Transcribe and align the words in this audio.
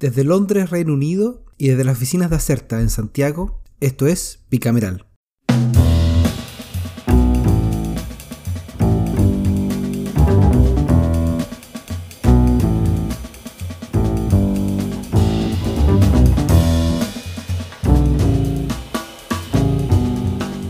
Desde 0.00 0.24
Londres, 0.24 0.70
Reino 0.70 0.94
Unido, 0.94 1.44
y 1.58 1.68
desde 1.68 1.84
las 1.84 1.98
oficinas 1.98 2.30
de 2.30 2.36
Acerta 2.36 2.80
en 2.80 2.88
Santiago, 2.88 3.60
esto 3.80 4.06
es 4.06 4.38
Bicameral. 4.50 5.04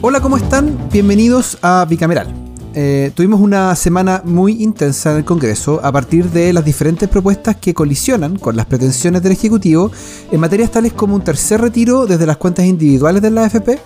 Hola, 0.00 0.20
¿cómo 0.20 0.38
están? 0.38 0.88
Bienvenidos 0.90 1.56
a 1.62 1.86
Bicameral 1.88 2.49
eh, 2.74 3.10
tuvimos 3.14 3.40
una 3.40 3.74
semana 3.74 4.22
muy 4.24 4.62
intensa 4.62 5.10
en 5.10 5.18
el 5.18 5.24
Congreso 5.24 5.80
a 5.82 5.90
partir 5.90 6.30
de 6.30 6.52
las 6.52 6.64
diferentes 6.64 7.08
propuestas 7.08 7.56
que 7.56 7.74
colisionan 7.74 8.38
con 8.38 8.56
las 8.56 8.66
pretensiones 8.66 9.22
del 9.22 9.32
Ejecutivo 9.32 9.90
en 10.30 10.40
materias 10.40 10.70
tales 10.70 10.92
como 10.92 11.16
un 11.16 11.22
tercer 11.22 11.60
retiro 11.60 12.06
desde 12.06 12.26
las 12.26 12.36
cuentas 12.36 12.66
individuales 12.66 13.22
de 13.22 13.30
la 13.30 13.44
AFP, 13.44 13.78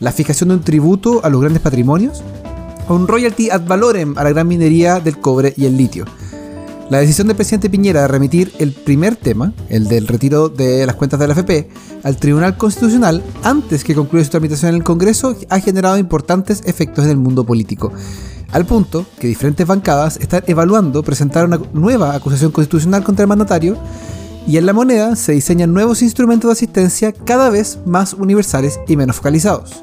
la 0.00 0.10
fijación 0.10 0.48
de 0.48 0.56
un 0.56 0.62
tributo 0.62 1.20
a 1.22 1.28
los 1.28 1.40
grandes 1.40 1.62
patrimonios, 1.62 2.24
o 2.88 2.94
un 2.94 3.06
royalty 3.06 3.50
ad 3.50 3.66
valorem 3.66 4.18
a 4.18 4.24
la 4.24 4.30
gran 4.30 4.48
minería 4.48 5.00
del 5.00 5.18
cobre 5.18 5.54
y 5.56 5.66
el 5.66 5.76
litio. 5.76 6.04
La 6.90 6.98
decisión 6.98 7.28
del 7.28 7.36
presidente 7.36 7.70
Piñera 7.70 8.02
de 8.02 8.08
remitir 8.08 8.52
el 8.58 8.72
primer 8.72 9.16
tema, 9.16 9.54
el 9.70 9.88
del 9.88 10.06
retiro 10.06 10.50
de 10.50 10.84
las 10.84 10.96
cuentas 10.96 11.18
de 11.18 11.26
la 11.26 11.32
AFP, 11.32 11.70
al 12.02 12.18
Tribunal 12.18 12.58
Constitucional 12.58 13.22
antes 13.42 13.82
que 13.84 13.94
concluya 13.94 14.24
su 14.24 14.30
tramitación 14.30 14.68
en 14.70 14.74
el 14.76 14.84
Congreso 14.84 15.34
ha 15.48 15.60
generado 15.60 15.96
importantes 15.96 16.62
efectos 16.66 17.06
en 17.06 17.12
el 17.12 17.16
mundo 17.16 17.44
político. 17.44 17.90
Al 18.52 18.66
punto 18.66 19.06
que 19.18 19.26
diferentes 19.26 19.66
bancadas 19.66 20.18
están 20.18 20.44
evaluando 20.46 21.02
presentar 21.02 21.46
una 21.46 21.58
nueva 21.72 22.14
acusación 22.14 22.52
constitucional 22.52 23.02
contra 23.02 23.22
el 23.22 23.28
mandatario 23.28 23.78
y 24.46 24.58
en 24.58 24.66
la 24.66 24.74
moneda 24.74 25.16
se 25.16 25.32
diseñan 25.32 25.72
nuevos 25.72 26.02
instrumentos 26.02 26.48
de 26.48 26.52
asistencia 26.52 27.12
cada 27.12 27.48
vez 27.48 27.78
más 27.86 28.12
universales 28.12 28.78
y 28.86 28.96
menos 28.96 29.16
focalizados. 29.16 29.82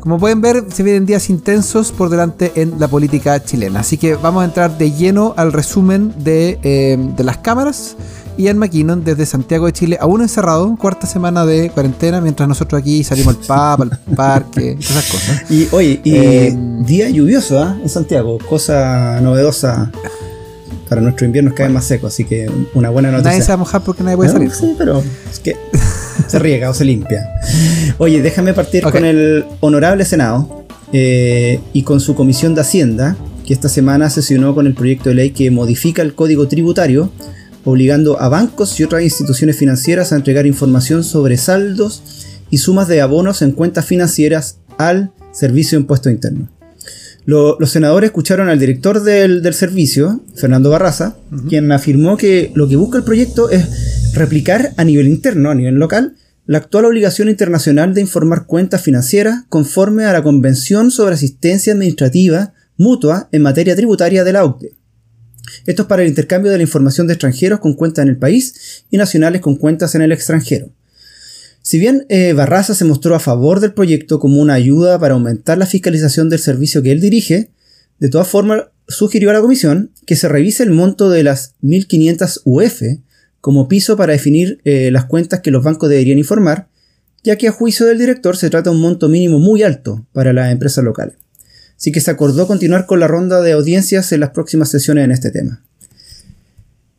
Como 0.00 0.18
pueden 0.18 0.40
ver, 0.40 0.64
se 0.72 0.82
vienen 0.82 1.06
días 1.06 1.28
intensos 1.28 1.92
por 1.92 2.08
delante 2.08 2.52
en 2.54 2.78
la 2.78 2.88
política 2.88 3.42
chilena. 3.42 3.80
Así 3.80 3.98
que 3.98 4.14
vamos 4.14 4.42
a 4.42 4.44
entrar 4.44 4.78
de 4.78 4.92
lleno 4.92 5.34
al 5.36 5.52
resumen 5.52 6.14
de, 6.18 6.58
eh, 6.62 6.98
las 7.18 7.38
cámaras. 7.38 7.96
Ian 8.38 8.56
McKinnon 8.56 9.02
desde 9.02 9.26
Santiago 9.26 9.66
de 9.66 9.72
Chile, 9.72 9.98
aún 10.00 10.22
encerrado, 10.22 10.76
cuarta 10.76 11.08
semana 11.08 11.44
de 11.44 11.70
cuarentena, 11.70 12.20
mientras 12.20 12.48
nosotros 12.48 12.80
aquí 12.80 13.02
salimos 13.02 13.36
al 13.36 13.76
pub, 13.76 13.82
al 13.82 13.98
parque, 14.16 14.76
esas 14.78 15.10
cosas. 15.10 15.50
Y 15.50 15.68
oye, 15.72 16.00
y 16.04 16.14
eh, 16.14 16.56
día 16.86 17.10
lluvioso 17.10 17.60
¿ah? 17.60 17.76
en 17.82 17.88
Santiago, 17.88 18.38
cosa 18.48 19.20
novedosa. 19.20 19.90
Para 20.88 21.02
nuestro 21.02 21.26
invierno 21.26 21.52
cae 21.54 21.68
más 21.68 21.84
seco, 21.84 22.06
así 22.06 22.24
que 22.24 22.50
una 22.72 22.88
buena 22.88 23.10
noticia. 23.10 23.32
Nadie 23.32 23.42
se 23.42 23.48
va 23.48 23.54
a 23.54 23.58
mojar 23.58 23.82
porque 23.82 24.02
nadie 24.04 24.16
puede 24.16 24.30
salir. 24.30 24.50
Sí, 24.52 24.74
pero 24.78 25.02
es 25.30 25.40
que 25.40 25.56
se 26.26 26.38
riega 26.38 26.70
o 26.70 26.74
se 26.74 26.84
limpia. 26.84 27.28
Oye, 27.98 28.22
déjame 28.22 28.54
partir 28.54 28.82
con 28.82 29.04
el 29.04 29.44
Honorable 29.60 30.04
Senado 30.04 30.64
eh, 30.92 31.60
y 31.72 31.82
con 31.82 32.00
su 32.00 32.14
Comisión 32.14 32.54
de 32.54 32.62
Hacienda, 32.62 33.16
que 33.46 33.52
esta 33.52 33.68
semana 33.68 34.10
sesionó 34.10 34.54
con 34.54 34.66
el 34.66 34.74
proyecto 34.74 35.08
de 35.08 35.14
ley 35.14 35.30
que 35.30 35.50
modifica 35.50 36.02
el 36.02 36.14
Código 36.14 36.48
Tributario, 36.48 37.10
obligando 37.64 38.20
a 38.20 38.28
bancos 38.28 38.78
y 38.80 38.84
otras 38.84 39.02
instituciones 39.02 39.56
financieras 39.56 40.12
a 40.12 40.16
entregar 40.16 40.46
información 40.46 41.04
sobre 41.04 41.36
saldos 41.36 42.02
y 42.50 42.58
sumas 42.58 42.88
de 42.88 43.00
abonos 43.00 43.42
en 43.42 43.52
cuentas 43.52 43.84
financieras 43.84 44.58
al 44.78 45.10
Servicio 45.32 45.78
de 45.78 45.82
Impuesto 45.82 46.08
Interno. 46.10 46.48
los 47.26 47.70
senadores 47.70 48.08
escucharon 48.08 48.48
al 48.48 48.58
director 48.58 49.02
del, 49.02 49.52
servicio, 49.52 50.20
Fernando 50.34 50.70
Barraza, 50.70 51.16
quien 51.48 51.70
afirmó 51.72 52.16
que 52.16 52.50
lo 52.54 52.68
que 52.68 52.76
busca 52.76 52.98
el 52.98 53.04
proyecto 53.04 53.50
es 53.50 53.66
replicar 54.12 54.72
a 54.76 54.84
nivel 54.84 55.08
interno, 55.08 55.50
a 55.50 55.54
nivel 55.54 55.74
local, 55.74 56.16
la 56.46 56.58
actual 56.58 56.86
obligación 56.86 57.28
internacional 57.28 57.92
de 57.94 58.00
informar 58.00 58.46
cuentas 58.46 58.82
financieras 58.82 59.44
conforme 59.48 60.04
a 60.04 60.12
la 60.12 60.22
Convención 60.22 60.90
sobre 60.90 61.14
Asistencia 61.14 61.74
Administrativa 61.74 62.54
Mutua 62.76 63.28
en 63.32 63.42
materia 63.42 63.76
tributaria 63.76 64.24
de 64.24 64.32
la 64.32 64.44
OCDE. 64.44 64.72
Esto 65.66 65.82
es 65.82 65.88
para 65.88 66.02
el 66.02 66.08
intercambio 66.08 66.50
de 66.50 66.58
la 66.58 66.62
información 66.62 67.06
de 67.06 67.14
extranjeros 67.14 67.60
con 67.60 67.74
cuentas 67.74 68.02
en 68.02 68.08
el 68.08 68.16
país 68.16 68.84
y 68.90 68.96
nacionales 68.96 69.40
con 69.40 69.56
cuentas 69.56 69.94
en 69.94 70.02
el 70.02 70.12
extranjero. 70.12 70.70
Si 71.62 71.78
bien 71.78 72.06
eh, 72.08 72.32
Barraza 72.32 72.74
se 72.74 72.84
mostró 72.84 73.14
a 73.14 73.20
favor 73.20 73.60
del 73.60 73.74
proyecto 73.74 74.18
como 74.18 74.40
una 74.40 74.54
ayuda 74.54 74.98
para 74.98 75.14
aumentar 75.14 75.58
la 75.58 75.66
fiscalización 75.66 76.30
del 76.30 76.38
servicio 76.38 76.82
que 76.82 76.92
él 76.92 77.00
dirige, 77.00 77.50
de 77.98 78.08
todas 78.08 78.28
formas 78.28 78.64
sugirió 78.86 79.28
a 79.30 79.34
la 79.34 79.42
comisión 79.42 79.92
que 80.06 80.16
se 80.16 80.28
revise 80.28 80.62
el 80.62 80.70
monto 80.70 81.10
de 81.10 81.24
las 81.24 81.54
1.500 81.62 82.40
UF 82.44 82.82
como 83.40 83.68
piso 83.68 83.96
para 83.96 84.12
definir 84.12 84.60
eh, 84.64 84.90
las 84.90 85.04
cuentas 85.04 85.40
que 85.40 85.50
los 85.50 85.64
bancos 85.64 85.88
deberían 85.88 86.18
informar, 86.18 86.68
ya 87.22 87.36
que 87.36 87.48
a 87.48 87.52
juicio 87.52 87.86
del 87.86 87.98
director 87.98 88.36
se 88.36 88.50
trata 88.50 88.70
de 88.70 88.76
un 88.76 88.82
monto 88.82 89.08
mínimo 89.08 89.38
muy 89.38 89.62
alto 89.62 90.06
para 90.12 90.32
las 90.32 90.52
empresas 90.52 90.84
locales. 90.84 91.16
Así 91.76 91.92
que 91.92 92.00
se 92.00 92.10
acordó 92.10 92.46
continuar 92.46 92.86
con 92.86 93.00
la 93.00 93.06
ronda 93.06 93.40
de 93.40 93.52
audiencias 93.52 94.10
en 94.12 94.20
las 94.20 94.30
próximas 94.30 94.70
sesiones 94.70 95.04
en 95.04 95.12
este 95.12 95.30
tema. 95.30 95.62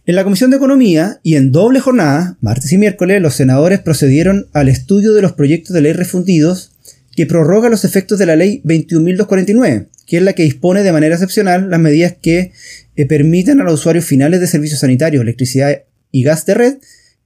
En 0.06 0.16
la 0.16 0.24
Comisión 0.24 0.50
de 0.50 0.58
Economía 0.58 1.20
y 1.22 1.36
en 1.36 1.52
doble 1.52 1.80
jornada, 1.80 2.38
martes 2.42 2.72
y 2.72 2.78
miércoles, 2.78 3.22
los 3.22 3.36
senadores 3.36 3.80
procedieron 3.80 4.48
al 4.54 4.70
estudio 4.70 5.14
de 5.14 5.22
los 5.22 5.34
proyectos 5.34 5.74
de 5.74 5.82
ley 5.82 5.94
refundidos 5.94 6.72
que 7.16 7.26
prorroga 7.26 7.70
los 7.70 7.86
efectos 7.86 8.18
de 8.18 8.26
la 8.26 8.36
ley 8.36 8.62
21.249, 8.64 9.88
que 10.08 10.18
es 10.18 10.24
la 10.24 10.34
que 10.34 10.44
dispone 10.44 10.82
de 10.82 10.92
manera 10.94 11.16
excepcional 11.16 11.70
las 11.70 11.80
medidas 11.80 12.16
que 12.20 12.54
eh, 12.96 13.06
permiten 13.06 13.62
a 13.62 13.66
los 13.66 13.76
usuarios 13.76 14.06
finales 14.06 14.40
de 14.40 14.48
servicios 14.48 14.80
sanitarios, 14.80 15.22
electricidad 15.22 15.84
y 16.12 16.24
gas 16.24 16.46
de 16.46 16.53
red, 16.53 16.78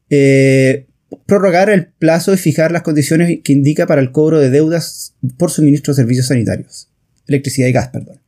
eh, 0.10 0.86
prorrogar 1.26 1.70
el 1.70 1.88
plazo 1.88 2.34
y 2.34 2.38
fijar 2.38 2.72
las 2.72 2.82
condiciones 2.82 3.40
que 3.44 3.54
indica 3.54 3.88
para 3.88 4.02
el 4.02 4.12
cobro 4.12 4.40
de 4.40 4.50
deudas 4.50 5.16
por 5.38 5.52
suministro 5.52 5.94
de 5.94 5.98
servicios 5.98 6.28
sanitarios. 6.28 6.90
Electricidad 7.28 7.68
y 7.68 7.72
gas, 7.72 7.88
perdón. 7.90 8.20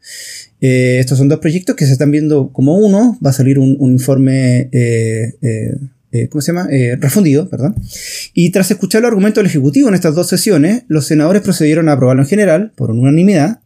Eh, 0.61 0.97
estos 0.99 1.17
son 1.17 1.27
dos 1.27 1.39
proyectos 1.39 1.75
que 1.75 1.85
se 1.85 1.91
están 1.91 2.11
viendo 2.11 2.51
como 2.53 2.77
uno. 2.77 3.19
Va 3.23 3.31
a 3.31 3.33
salir 3.33 3.59
un, 3.59 3.77
informe, 3.91 4.69
eh, 4.71 5.33
¿cómo 6.29 6.41
se 6.41 6.53
llama? 6.53 6.69
refundido, 6.99 7.49
perdón. 7.49 7.75
Y 8.33 8.51
tras 8.51 8.71
escuchar 8.71 9.01
los 9.01 9.09
argumentos 9.09 9.41
del 9.43 9.49
Ejecutivo 9.49 9.89
en 9.89 9.95
estas 9.95 10.15
dos 10.15 10.27
sesiones, 10.27 10.83
los 10.87 11.05
senadores 11.05 11.41
procedieron 11.41 11.89
a 11.89 11.93
aprobarlo 11.93 12.23
en 12.23 12.29
general, 12.29 12.71
por 12.75 12.91
unanimidad. 12.91 13.59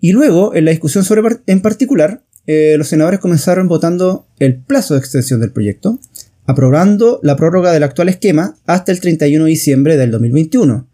Y 0.00 0.12
luego, 0.12 0.54
en 0.54 0.64
la 0.64 0.70
discusión 0.70 1.04
sobre 1.04 1.22
en 1.46 1.60
particular, 1.60 2.22
los 2.46 2.88
senadores 2.88 3.20
comenzaron 3.20 3.68
votando 3.68 4.26
el 4.38 4.56
plazo 4.56 4.94
de 4.94 5.00
extensión 5.00 5.40
del 5.40 5.52
proyecto 5.52 6.00
aprobando 6.46 7.20
la 7.22 7.36
prórroga 7.36 7.72
del 7.72 7.82
actual 7.82 8.08
esquema 8.08 8.56
hasta 8.66 8.92
el 8.92 9.00
31 9.00 9.44
de 9.44 9.50
diciembre 9.50 9.96
del 9.96 10.10
2021, 10.10 10.88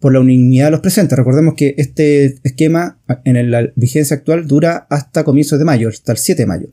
por 0.00 0.12
la 0.12 0.20
unanimidad 0.20 0.66
de 0.66 0.70
los 0.72 0.80
presentes. 0.80 1.16
Recordemos 1.16 1.54
que 1.56 1.74
este 1.78 2.36
esquema 2.42 2.98
en 3.24 3.50
la 3.50 3.72
vigencia 3.76 4.16
actual 4.16 4.48
dura 4.48 4.86
hasta 4.90 5.24
comienzos 5.24 5.58
de 5.58 5.64
mayo, 5.64 5.88
hasta 5.88 6.12
el 6.12 6.18
7 6.18 6.42
de 6.42 6.46
mayo. 6.46 6.68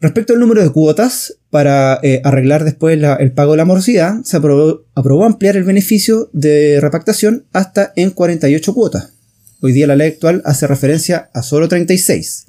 Respecto 0.00 0.32
al 0.32 0.38
número 0.38 0.62
de 0.62 0.70
cuotas, 0.70 1.38
para 1.50 1.98
eh, 2.02 2.20
arreglar 2.24 2.64
después 2.64 2.98
el 3.18 3.32
pago 3.32 3.52
de 3.52 3.56
la 3.56 3.64
morosidad, 3.64 4.22
se 4.22 4.36
aprobó, 4.36 5.24
ampliar 5.24 5.56
el 5.56 5.64
beneficio 5.64 6.30
de 6.32 6.78
repactación 6.80 7.46
hasta 7.52 7.92
en 7.96 8.10
48 8.10 8.74
cuotas. 8.74 9.12
Hoy 9.60 9.72
día 9.72 9.88
la 9.88 9.96
ley 9.96 10.08
actual 10.08 10.42
hace 10.44 10.66
referencia 10.68 11.30
a 11.34 11.42
solo 11.42 11.68
36. 11.68 12.46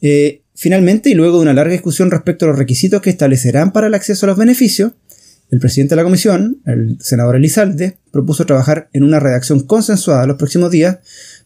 Eh, 0.00 0.43
Finalmente, 0.54 1.10
y 1.10 1.14
luego 1.14 1.38
de 1.38 1.42
una 1.42 1.52
larga 1.52 1.72
discusión 1.72 2.10
respecto 2.10 2.44
a 2.44 2.48
los 2.48 2.58
requisitos 2.58 3.02
que 3.02 3.10
establecerán 3.10 3.72
para 3.72 3.88
el 3.88 3.94
acceso 3.94 4.24
a 4.24 4.28
los 4.28 4.38
beneficios, 4.38 4.92
el 5.50 5.60
presidente 5.60 5.94
de 5.94 5.96
la 5.96 6.04
comisión, 6.04 6.60
el 6.64 6.96
senador 7.00 7.36
Elizalde, 7.36 7.98
propuso 8.10 8.46
trabajar 8.46 8.88
en 8.92 9.02
una 9.02 9.20
redacción 9.20 9.60
consensuada 9.60 10.26
los 10.26 10.36
próximos 10.36 10.70
días, 10.70 10.98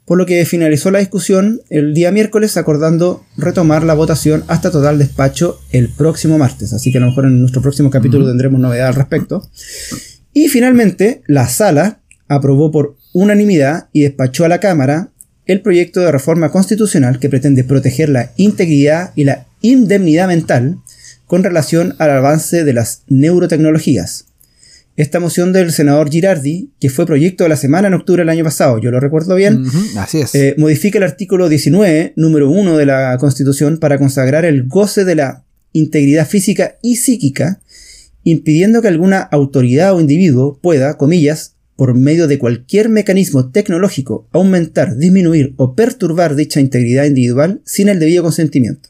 por 0.04 0.16
lo 0.16 0.24
que 0.24 0.44
finalizó 0.46 0.90
la 0.90 1.00
discusión 1.00 1.60
el 1.68 1.92
día 1.94 2.12
miércoles 2.12 2.56
acordando 2.56 3.24
retomar 3.36 3.82
la 3.82 3.94
votación 3.94 4.44
hasta 4.48 4.70
total 4.70 4.98
despacho 4.98 5.60
el 5.70 5.88
próximo 5.90 6.38
martes. 6.38 6.72
Así 6.72 6.90
que 6.90 6.98
a 6.98 7.00
lo 7.02 7.08
mejor 7.08 7.26
en 7.26 7.40
nuestro 7.40 7.60
próximo 7.60 7.90
capítulo 7.90 8.26
tendremos 8.26 8.60
novedad 8.60 8.88
al 8.88 8.94
respecto. 8.94 9.46
Y 10.32 10.48
finalmente, 10.48 11.22
la 11.26 11.48
sala 11.48 12.00
aprobó 12.28 12.70
por 12.70 12.96
unanimidad 13.12 13.88
y 13.92 14.02
despachó 14.02 14.44
a 14.44 14.48
la 14.48 14.60
Cámara 14.60 15.10
el 15.48 15.62
proyecto 15.62 16.00
de 16.00 16.12
reforma 16.12 16.50
constitucional 16.52 17.18
que 17.18 17.30
pretende 17.30 17.64
proteger 17.64 18.10
la 18.10 18.30
integridad 18.36 19.12
y 19.16 19.24
la 19.24 19.46
indemnidad 19.62 20.28
mental 20.28 20.78
con 21.26 21.42
relación 21.42 21.96
al 21.98 22.10
avance 22.10 22.64
de 22.64 22.72
las 22.74 23.02
neurotecnologías. 23.08 24.26
Esta 24.96 25.20
moción 25.20 25.52
del 25.52 25.72
senador 25.72 26.10
Girardi, 26.10 26.70
que 26.80 26.90
fue 26.90 27.06
proyecto 27.06 27.44
de 27.44 27.50
la 27.50 27.56
semana 27.56 27.88
en 27.88 27.94
octubre 27.94 28.20
del 28.22 28.28
año 28.28 28.44
pasado, 28.44 28.78
yo 28.78 28.90
lo 28.90 29.00
recuerdo 29.00 29.36
bien, 29.36 29.64
así 29.96 30.20
es. 30.20 30.34
Eh, 30.34 30.54
modifica 30.58 30.98
el 30.98 31.04
artículo 31.04 31.48
19, 31.48 32.12
número 32.16 32.50
1 32.50 32.76
de 32.76 32.86
la 32.86 33.16
Constitución 33.18 33.78
para 33.78 33.96
consagrar 33.96 34.44
el 34.44 34.66
goce 34.66 35.04
de 35.04 35.14
la 35.14 35.44
integridad 35.72 36.26
física 36.26 36.76
y 36.82 36.96
psíquica, 36.96 37.60
impidiendo 38.24 38.82
que 38.82 38.88
alguna 38.88 39.20
autoridad 39.20 39.94
o 39.94 40.00
individuo 40.00 40.58
pueda, 40.60 40.98
comillas, 40.98 41.54
por 41.78 41.94
medio 41.94 42.26
de 42.26 42.40
cualquier 42.40 42.88
mecanismo 42.88 43.52
tecnológico, 43.52 44.26
aumentar, 44.32 44.96
disminuir 44.96 45.54
o 45.58 45.76
perturbar 45.76 46.34
dicha 46.34 46.58
integridad 46.58 47.04
individual 47.04 47.60
sin 47.64 47.88
el 47.88 48.00
debido 48.00 48.24
consentimiento. 48.24 48.88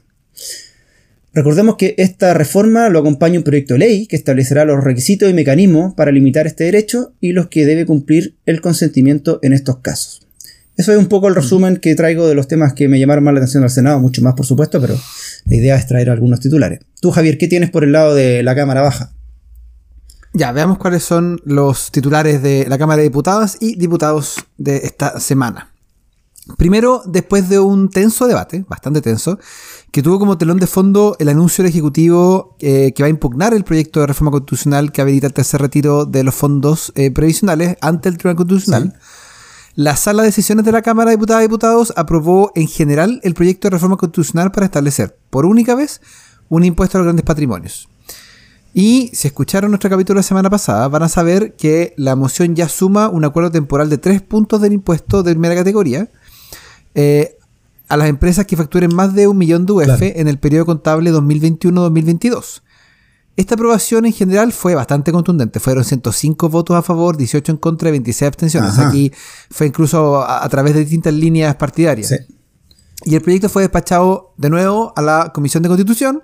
Recordemos 1.35 1.77
que 1.77 1.95
esta 1.99 2.33
reforma 2.33 2.89
lo 2.89 3.01
acompaña 3.01 3.39
un 3.39 3.45
proyecto 3.45 3.75
de 3.75 3.81
ley 3.81 4.07
que 4.07 4.17
establecerá 4.17 4.65
los 4.65 4.83
requisitos 4.83 5.29
y 5.29 5.35
mecanismos 5.35 5.93
para 5.93 6.13
limitar 6.13 6.47
este 6.47 6.65
derecho 6.65 7.13
y 7.21 7.33
los 7.33 7.49
que 7.49 7.67
debe 7.67 7.85
cumplir 7.85 8.37
el 8.47 8.63
consentimiento 8.63 9.39
en 9.43 9.53
estos 9.53 9.81
casos. 9.81 10.27
Eso 10.79 10.91
es 10.91 10.99
un 10.99 11.09
poco 11.09 11.29
el 11.29 11.35
resumen 11.35 11.77
que 11.77 11.95
traigo 11.95 12.27
de 12.27 12.35
los 12.35 12.49
temas 12.49 12.73
que 12.73 12.89
me 12.89 12.99
llamaron 12.99 13.23
más 13.23 13.35
la 13.35 13.41
atención 13.41 13.65
al 13.65 13.71
Senado, 13.71 14.01
mucho 14.01 14.23
más 14.23 14.33
por 14.33 14.47
supuesto, 14.47 14.81
pero 14.81 14.99
la 15.45 15.57
idea 15.57 15.77
es 15.77 15.87
traer 15.87 16.09
algunos 16.09 16.41
titulares. 16.41 16.81
Tú, 17.03 17.11
Javier, 17.11 17.37
¿qué 17.37 17.49
tienes 17.49 17.69
por 17.69 17.85
el 17.85 17.93
lado 17.93 18.15
de 18.15 18.43
la 18.43 18.55
Cámara 18.55 18.81
Baja? 18.81 19.13
Ya, 20.35 20.53
veamos 20.53 20.79
cuáles 20.79 21.05
son 21.05 21.41
los 21.45 21.91
titulares 21.91 22.43
de 22.43 22.67
la 22.69 22.79
Cámara 22.79 22.99
de 22.99 23.05
Diputadas 23.05 23.57
y 23.61 23.77
Diputados 23.77 24.45
de 24.59 24.79
esta 24.79 25.21
semana. 25.21 25.73
Primero, 26.57 27.03
después 27.05 27.49
de 27.49 27.59
un 27.59 27.91
tenso 27.91 28.27
debate, 28.27 28.65
bastante 28.69 29.03
tenso, 29.03 29.39
que 29.91 30.03
tuvo 30.03 30.19
como 30.19 30.39
telón 30.39 30.59
de 30.59 30.67
fondo 30.67 31.17
el 31.19 31.29
anuncio 31.29 31.63
del 31.63 31.71
Ejecutivo 31.71 32.57
eh, 32.59 32.93
que 32.95 33.03
va 33.03 33.07
a 33.07 33.11
impugnar 33.11 33.53
el 33.53 33.65
proyecto 33.65 34.01
de 34.01 34.07
reforma 34.07 34.31
constitucional 34.31 34.91
que 34.91 35.03
habilita 35.03 35.27
el 35.27 35.35
tercer 35.35 35.61
retiro 35.61 36.07
de 36.07 36.25
los 36.25 36.35
fondos 36.35 36.93
eh, 36.95 37.11
previsionales 37.11 37.77
ante 37.81 38.09
el 38.09 38.17
Tribunal 38.17 38.37
Constitucional. 38.37 38.99
La 39.75 39.95
sala 39.97 40.23
de 40.23 40.33
sesiones 40.33 40.65
de 40.65 40.73
la 40.73 40.83
Cámara 40.83 41.11
de 41.11 41.17
Diputadas 41.17 41.43
y 41.43 41.47
Diputados 41.47 41.93
aprobó 41.97 42.51
en 42.55 42.67
general 42.67 43.21
el 43.23 43.35
proyecto 43.35 43.69
de 43.69 43.77
reforma 43.77 43.97
constitucional 43.97 44.51
para 44.51 44.67
establecer, 44.67 45.19
por 45.31 45.45
única 45.45 45.75
vez, 45.75 46.01
un 46.49 46.65
impuesto 46.65 46.97
a 46.97 47.01
los 47.01 47.07
grandes 47.07 47.25
patrimonios. 47.25 47.89
Y 48.81 49.11
si 49.13 49.27
escucharon 49.27 49.73
nuestro 49.73 49.91
capítulo 49.91 50.19
la 50.19 50.23
semana 50.23 50.49
pasada, 50.49 50.87
van 50.87 51.03
a 51.03 51.09
saber 51.09 51.57
que 51.57 51.95
la 51.97 52.15
moción 52.15 52.55
ya 52.55 52.69
suma 52.69 53.09
un 53.09 53.25
acuerdo 53.25 53.51
temporal 53.51 53.91
de 53.91 53.99
tres 53.99 54.23
puntos 54.23 54.61
del 54.61 54.73
impuesto 54.73 55.25
de 55.25 55.33
primera 55.33 55.57
categoría 55.57 56.09
eh, 56.95 57.37
a 57.89 57.97
las 57.97 58.09
empresas 58.09 58.47
que 58.47 58.57
facturen 58.57 58.95
más 58.95 59.17
de 59.17 59.27
un 59.27 59.37
millón 59.37 59.67
de 59.67 59.73
UF 59.73 60.01
en 60.03 60.29
el 60.29 60.39
periodo 60.39 60.65
contable 60.65 61.13
2021-2022. 61.13 62.63
Esta 63.37 63.57
aprobación 63.57 64.07
en 64.07 64.13
general 64.13 64.53
fue 64.53 64.77
bastante 64.77 65.11
contundente. 65.11 65.59
Fueron 65.59 65.83
105 65.83 66.49
votos 66.49 66.77
a 66.77 66.83
favor, 66.83 67.17
18 67.17 67.51
en 67.51 67.59
contra 67.59 67.89
y 67.89 67.91
26 67.91 68.29
abstenciones. 68.29 68.79
Aquí 68.79 69.11
fue 69.51 69.67
incluso 69.67 70.23
a, 70.23 70.49
través 70.51 70.75
de 70.75 70.81
distintas 70.83 71.15
líneas 71.15 71.57
partidarias. 71.57 72.15
Y 73.05 73.17
el 73.17 73.23
proyecto 73.23 73.49
fue 73.49 73.63
despachado 73.63 74.35
de 74.37 74.51
nuevo 74.51 74.93
a 74.95 75.03
la 75.03 75.33
Comisión 75.35 75.65
de 75.65 75.69
Constitución, 75.69 76.23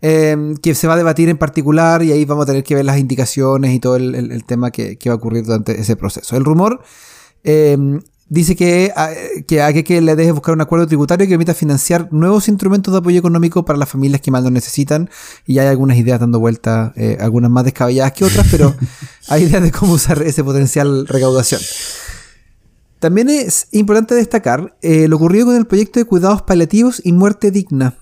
em, 0.00 0.56
que 0.56 0.74
se 0.74 0.86
va 0.86 0.94
a 0.94 0.96
debatir 0.96 1.28
en 1.28 1.38
particular 1.38 2.02
y 2.02 2.12
ahí 2.12 2.24
vamos 2.24 2.44
a 2.44 2.46
tener 2.46 2.64
que 2.64 2.74
ver 2.74 2.84
las 2.84 2.98
indicaciones 2.98 3.72
y 3.72 3.80
todo 3.80 3.96
el, 3.96 4.44
tema 4.44 4.70
que, 4.70 4.96
que, 4.96 5.08
va 5.08 5.14
a 5.14 5.18
ocurrir 5.18 5.44
durante 5.44 5.80
ese 5.80 5.96
proceso. 5.96 6.36
El 6.36 6.44
rumor 6.44 6.82
eh, 7.44 7.76
dice 8.28 8.56
que, 8.56 8.92
a, 8.94 9.10
que, 9.46 9.84
que 9.84 10.00
le 10.00 10.16
deje 10.16 10.32
buscar 10.32 10.54
un 10.54 10.60
acuerdo 10.60 10.86
tributario 10.86 11.26
que 11.26 11.30
permita 11.30 11.54
financiar 11.54 12.12
nuevos 12.12 12.48
instrumentos 12.48 12.92
de 12.92 12.98
apoyo 12.98 13.18
económico 13.18 13.64
para 13.64 13.78
las 13.78 13.88
familias 13.88 14.20
que 14.20 14.30
más 14.30 14.44
lo 14.44 14.50
necesitan. 14.50 15.10
Y 15.46 15.58
hay 15.58 15.66
algunas 15.66 15.96
ideas 15.96 16.20
dando 16.20 16.38
vuelta, 16.38 16.92
eh, 16.96 17.16
algunas 17.20 17.50
más 17.50 17.64
descabelladas 17.64 18.12
que 18.12 18.24
otras, 18.24 18.46
pero 18.50 18.74
hay 19.28 19.44
ideas 19.44 19.62
de 19.62 19.72
cómo 19.72 19.94
usar 19.94 20.22
ese 20.22 20.44
potencial 20.44 21.06
recaudación. 21.06 21.60
También 22.98 23.28
es 23.28 23.68
importante 23.70 24.14
destacar 24.14 24.76
eh, 24.82 25.06
lo 25.06 25.16
ocurrido 25.16 25.46
con 25.46 25.56
el 25.56 25.66
proyecto 25.66 26.00
de 26.00 26.04
cuidados 26.04 26.42
paliativos 26.42 27.00
y 27.04 27.12
muerte 27.12 27.52
digna 27.52 27.96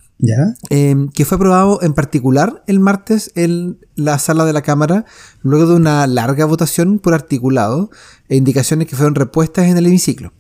Em, 0.70 1.08
que 1.08 1.24
fue 1.26 1.36
aprobado 1.36 1.82
en 1.82 1.92
particular 1.92 2.62
el 2.66 2.80
martes 2.80 3.32
en 3.34 3.78
la 3.96 4.18
sala 4.18 4.44
de 4.46 4.54
la 4.54 4.62
Cámara, 4.62 5.04
luego 5.42 5.66
de 5.66 5.76
una 5.76 6.06
larga 6.06 6.46
votación 6.46 6.98
por 6.98 7.12
articulado 7.12 7.90
e 8.28 8.36
indicaciones 8.36 8.88
que 8.88 8.96
fueron 8.96 9.14
repuestas 9.14 9.66
en 9.66 9.76
el 9.76 9.86
hemiciclo. 9.86 10.32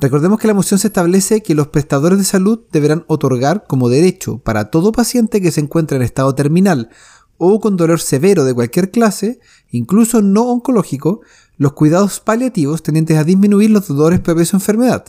Recordemos 0.00 0.40
que 0.40 0.48
la 0.48 0.54
moción 0.54 0.80
se 0.80 0.88
establece 0.88 1.42
que 1.42 1.54
los 1.54 1.68
prestadores 1.68 2.18
de 2.18 2.24
salud 2.24 2.60
deberán 2.72 3.04
otorgar 3.06 3.64
como 3.68 3.88
derecho 3.88 4.38
para 4.38 4.70
todo 4.70 4.92
paciente 4.92 5.40
que 5.40 5.52
se 5.52 5.60
encuentre 5.60 5.96
en 5.96 6.02
estado 6.02 6.34
terminal 6.34 6.88
o 7.36 7.60
con 7.60 7.76
dolor 7.76 8.00
severo 8.00 8.44
de 8.44 8.54
cualquier 8.54 8.90
clase, 8.90 9.40
incluso 9.70 10.22
no 10.22 10.44
oncológico, 10.44 11.20
los 11.56 11.72
cuidados 11.74 12.20
paliativos 12.20 12.82
tendientes 12.82 13.18
a 13.18 13.24
disminuir 13.24 13.70
los 13.70 13.88
dolores 13.88 14.20
previos 14.20 14.48
a 14.48 14.50
su 14.50 14.56
enfermedad, 14.56 15.04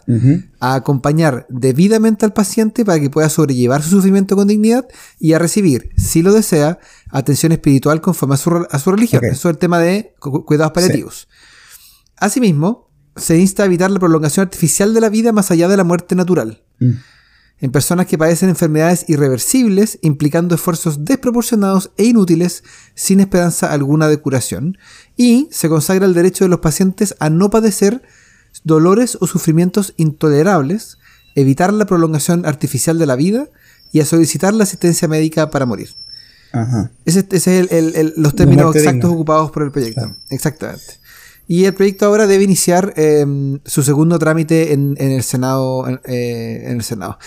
a 0.60 0.76
acompañar 0.76 1.46
debidamente 1.50 2.26
al 2.26 2.34
paciente 2.34 2.86
para 2.86 3.00
que 3.00 3.10
pueda 3.10 3.30
sobrellevar 3.30 3.82
su 3.82 3.90
sufrimiento 3.90 4.36
con 4.36 4.48
dignidad 4.48 4.88
y 5.20 5.34
a 5.34 5.40
recibir, 5.40 5.90
si 5.98 6.22
lo 6.22 6.34
desea, 6.34 6.80
atención 7.10 7.52
espiritual 7.52 8.02
conforme 8.02 8.36
a 8.36 8.38
su, 8.38 8.92
religión. 8.92 9.24
Eso 9.26 9.50
es 9.50 9.54
el 9.54 9.58
tema 9.58 9.80
de 9.80 10.14
cuidados 10.20 10.74
paliativos. 10.74 11.28
Asimismo, 12.18 12.90
se 13.16 13.38
insta 13.40 13.64
a 13.64 13.66
evitar 13.68 13.92
la 13.92 14.00
prolongación 14.00 14.46
artificial 14.46 14.94
de 14.94 15.02
la 15.02 15.10
vida 15.10 15.32
más 15.32 15.52
allá 15.52 15.68
de 15.68 15.78
la 15.78 15.84
muerte 15.84 16.16
natural. 16.16 16.64
Mm 16.80 16.94
en 17.64 17.72
personas 17.72 18.08
que 18.08 18.18
padecen 18.18 18.50
enfermedades 18.50 19.06
irreversibles, 19.08 19.98
implicando 20.02 20.54
esfuerzos 20.54 21.06
desproporcionados 21.06 21.92
e 21.96 22.04
inútiles, 22.04 22.62
sin 22.94 23.22
esperanza 23.22 23.72
alguna 23.72 24.10
de 24.10 24.18
curación, 24.18 24.78
y 25.16 25.48
se 25.50 25.70
consagra 25.70 26.06
el 26.06 26.14
derecho 26.14 26.44
de 26.44 26.50
los 26.50 26.60
pacientes 26.60 27.16
a 27.22 27.30
no 27.30 27.50
padecer 27.50 28.02
dolores 28.66 29.18
o 29.22 29.28
sufrimientos 29.28 29.94
intolerables, 29.96 30.98
evitar 31.36 31.72
la 31.72 31.86
prolongación 31.86 32.46
artificial 32.46 33.00
de 33.00 33.06
la 33.06 33.16
vida 33.16 33.48
y 33.94 34.02
a 34.02 34.06
solicitar 34.06 34.54
la 34.54 34.66
asistencia 34.66 35.08
médica 35.08 35.50
para 35.50 35.66
morir. 35.66 35.92
Ajá. 36.52 36.92
Ese, 37.06 37.26
es 37.32 37.48
el, 37.48 38.14
los 38.18 38.36
términos 38.36 38.76
exactos 38.76 39.10
ocupados 39.10 39.52
por 39.52 39.64
el 39.64 39.72
proyecto. 39.72 40.14
Exactamente. 40.32 41.00
Y 41.48 41.66
el 41.66 41.74
proyecto 41.74 42.06
ahora 42.06 42.26
debe 42.28 42.44
iniciar 42.44 42.94
em, 42.96 43.60
su 43.66 43.84
segundo 43.84 44.18
trámite 44.18 44.74
en, 44.74 44.96
el 44.98 45.24
Senado. 45.24 45.88
en 45.88 46.78
el 46.78 46.84
Senado. 46.84 47.18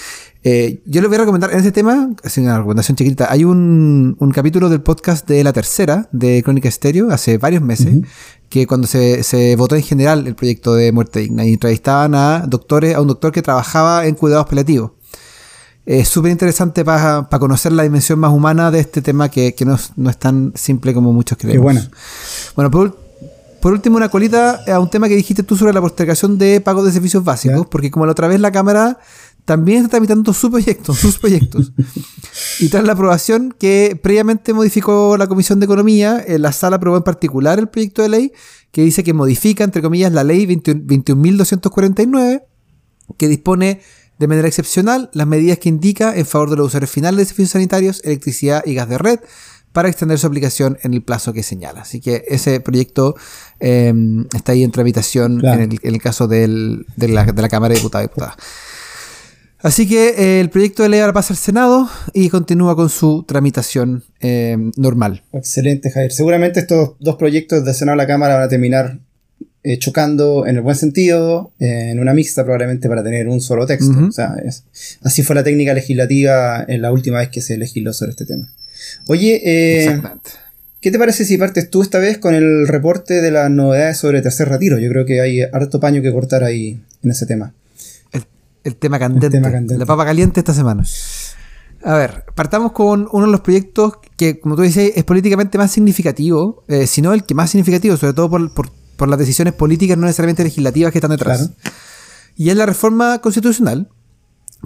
Eh, 0.46 0.48
eh, 0.48 0.80
yo 0.86 1.00
les 1.00 1.08
voy 1.08 1.16
a 1.16 1.20
recomendar 1.22 1.50
en 1.50 1.58
este 1.58 1.72
tema, 1.72 2.08
es 2.22 2.38
una 2.38 2.56
recomendación 2.56 2.94
chiquita. 2.94 3.26
Hay 3.28 3.42
un, 3.42 4.16
capítulo 4.32 4.68
del 4.68 4.80
podcast 4.80 5.28
de 5.28 5.42
la 5.42 5.52
tercera 5.52 6.08
de 6.12 6.40
Crónica 6.44 6.68
Estéreo 6.68 7.10
hace 7.10 7.36
varios 7.36 7.62
meses, 7.62 7.96
que 8.48 8.64
cuando 8.64 8.86
se, 8.86 9.24
se, 9.24 9.56
votó 9.56 9.74
en 9.74 9.82
general 9.82 10.24
el 10.28 10.36
proyecto 10.36 10.76
de 10.76 10.92
muerte 10.92 11.18
digna 11.18 11.44
y 11.44 11.54
entrevistaban 11.54 12.14
a 12.14 12.44
doctores, 12.46 12.94
a 12.94 13.00
un 13.00 13.08
doctor 13.08 13.32
que 13.32 13.42
trabajaba 13.42 14.06
en 14.06 14.14
cuidados 14.14 14.46
paliativos. 14.46 14.92
Es 15.84 16.08
súper 16.08 16.30
interesante 16.30 16.84
para 16.84 17.26
conocer 17.40 17.72
la 17.72 17.82
dimensión 17.82 18.20
más 18.20 18.32
humana 18.32 18.70
de 18.70 18.78
este 18.78 19.02
tema 19.02 19.28
que, 19.28 19.52
no, 19.64 20.10
es 20.10 20.18
tan 20.18 20.52
simple 20.54 20.94
como 20.94 21.12
muchos 21.12 21.38
creemos. 21.38 21.56
Qué 21.56 21.60
bueno. 21.60 21.80
Bueno, 22.54 22.70
por, 22.70 23.05
por 23.60 23.72
último, 23.72 23.96
una 23.96 24.08
colita 24.08 24.62
a 24.66 24.80
un 24.80 24.90
tema 24.90 25.08
que 25.08 25.16
dijiste 25.16 25.42
tú 25.42 25.56
sobre 25.56 25.72
la 25.72 25.80
postergación 25.80 26.38
de 26.38 26.60
pagos 26.60 26.84
de 26.84 26.92
servicios 26.92 27.24
básicos, 27.24 27.66
porque 27.66 27.90
como 27.90 28.06
la 28.06 28.12
otra 28.12 28.28
vez 28.28 28.40
la 28.40 28.52
Cámara 28.52 28.98
también 29.44 29.78
está 29.78 29.90
tramitando 29.90 30.32
sus 30.32 30.50
proyectos, 30.50 30.98
sus 30.98 31.18
proyectos. 31.18 31.72
y 32.60 32.68
tras 32.68 32.84
la 32.84 32.92
aprobación 32.92 33.54
que 33.58 33.98
previamente 34.02 34.52
modificó 34.52 35.16
la 35.16 35.28
Comisión 35.28 35.60
de 35.60 35.66
Economía, 35.66 36.18
eh, 36.26 36.38
la 36.38 36.52
sala 36.52 36.76
aprobó 36.76 36.96
en 36.96 37.04
particular 37.04 37.58
el 37.58 37.68
proyecto 37.68 38.02
de 38.02 38.08
ley 38.08 38.32
que 38.72 38.82
dice 38.82 39.04
que 39.04 39.14
modifica, 39.14 39.64
entre 39.64 39.82
comillas, 39.82 40.12
la 40.12 40.24
ley 40.24 40.46
21.249, 40.46 42.42
que 43.16 43.28
dispone 43.28 43.80
de 44.18 44.26
manera 44.26 44.48
excepcional 44.48 45.10
las 45.12 45.26
medidas 45.26 45.58
que 45.58 45.68
indica 45.68 46.16
en 46.16 46.26
favor 46.26 46.50
de 46.50 46.56
los 46.56 46.66
usuarios 46.68 46.90
finales 46.90 47.18
de 47.18 47.24
servicios 47.26 47.50
sanitarios, 47.50 48.00
electricidad 48.04 48.64
y 48.66 48.74
gas 48.74 48.88
de 48.88 48.98
red, 48.98 49.20
para 49.76 49.90
extender 49.90 50.18
su 50.18 50.26
aplicación 50.26 50.78
en 50.84 50.94
el 50.94 51.02
plazo 51.02 51.34
que 51.34 51.42
señala. 51.42 51.82
Así 51.82 52.00
que 52.00 52.24
ese 52.28 52.60
proyecto 52.60 53.14
em, 53.60 54.24
está 54.34 54.52
ahí 54.52 54.62
en 54.62 54.70
tramitación 54.70 55.44
en, 55.44 55.78
el, 55.82 56.00
caso 56.00 56.26
de, 56.26 56.48
la, 56.96 57.48
Cámara 57.50 57.74
de 57.74 57.80
Diputados 57.80 58.06
y 58.06 58.08
Diputadas. 58.08 58.36
Así 59.58 59.86
que 59.86 60.14
eh, 60.16 60.40
el 60.40 60.48
proyecto 60.48 60.82
de 60.82 60.88
ley 60.88 61.00
ahora 61.00 61.12
pasa 61.12 61.34
al 61.34 61.36
Senado 61.36 61.90
y 62.14 62.30
continúa 62.30 62.74
con 62.74 62.88
su 62.88 63.24
tramitación 63.28 64.02
em, 64.20 64.72
normal. 64.78 65.24
Excelente, 65.34 65.90
Javier. 65.90 66.10
Seguramente 66.10 66.60
estos 66.60 66.92
dos 66.98 67.16
proyectos 67.16 67.62
de 67.62 67.74
Senado 67.74 67.92
a 67.92 67.96
la 67.96 68.06
Cámara 68.06 68.36
van 68.36 68.44
a 68.44 68.48
terminar 68.48 68.98
eh, 69.62 69.78
chocando 69.78 70.46
en 70.46 70.56
el 70.56 70.62
buen 70.62 70.76
sentido, 70.76 71.52
en 71.58 72.00
una 72.00 72.14
mixta 72.14 72.44
probablemente 72.44 72.88
para 72.88 73.04
tener 73.04 73.28
un 73.28 73.42
solo 73.42 73.66
texto. 73.66 73.92
así 75.02 75.22
fue 75.22 75.36
la 75.36 75.44
técnica 75.44 75.74
legislativa 75.74 76.64
en 76.66 76.80
la 76.80 76.92
última 76.92 77.18
vez 77.18 77.28
que 77.28 77.42
se 77.42 77.58
legisló 77.58 77.92
sobre 77.92 78.12
este 78.12 78.24
tema. 78.24 78.50
Oye, 79.08 79.40
eh, 79.44 80.02
¿qué 80.80 80.90
te 80.90 80.98
parece 80.98 81.24
si 81.24 81.38
partes 81.38 81.70
tú 81.70 81.82
esta 81.82 81.98
vez 81.98 82.18
con 82.18 82.34
el 82.34 82.68
reporte 82.68 83.20
de 83.20 83.30
las 83.30 83.50
novedades 83.50 83.98
sobre 83.98 84.22
tercer 84.22 84.48
retiro? 84.48 84.78
Yo 84.78 84.88
creo 84.90 85.04
que 85.04 85.20
hay 85.20 85.42
harto 85.42 85.80
paño 85.80 86.02
que 86.02 86.12
cortar 86.12 86.44
ahí 86.44 86.80
en 87.02 87.10
ese 87.10 87.26
tema. 87.26 87.52
El, 88.64 88.74
tema, 88.74 88.98
candente, 88.98 89.78
La 89.78 89.86
papa 89.86 90.04
caliente 90.04 90.40
esta 90.40 90.52
semana. 90.52 90.82
A 91.84 91.94
ver, 91.94 92.24
partamos 92.34 92.72
con 92.72 93.08
uno 93.12 93.26
de 93.26 93.30
los 93.30 93.40
proyectos 93.40 93.92
que, 94.16 94.40
como 94.40 94.56
tú 94.56 94.62
dices, 94.62 94.92
es 94.96 95.04
políticamente 95.04 95.56
más 95.56 95.70
significativo, 95.70 96.64
eh, 96.66 96.88
si 96.88 97.00
no 97.00 97.12
el 97.12 97.22
que 97.22 97.34
más 97.34 97.50
significativo, 97.50 97.96
sobre 97.96 98.12
todo 98.12 98.28
por, 98.28 99.08
las 99.08 99.18
decisiones 99.20 99.54
políticas 99.54 99.96
no 99.96 100.06
necesariamente 100.06 100.42
legislativas 100.42 100.90
que 100.90 100.98
están 100.98 101.12
detrás. 101.12 101.50
Y 102.34 102.50
es 102.50 102.56
la 102.56 102.66
reforma 102.66 103.20
constitucional, 103.20 103.88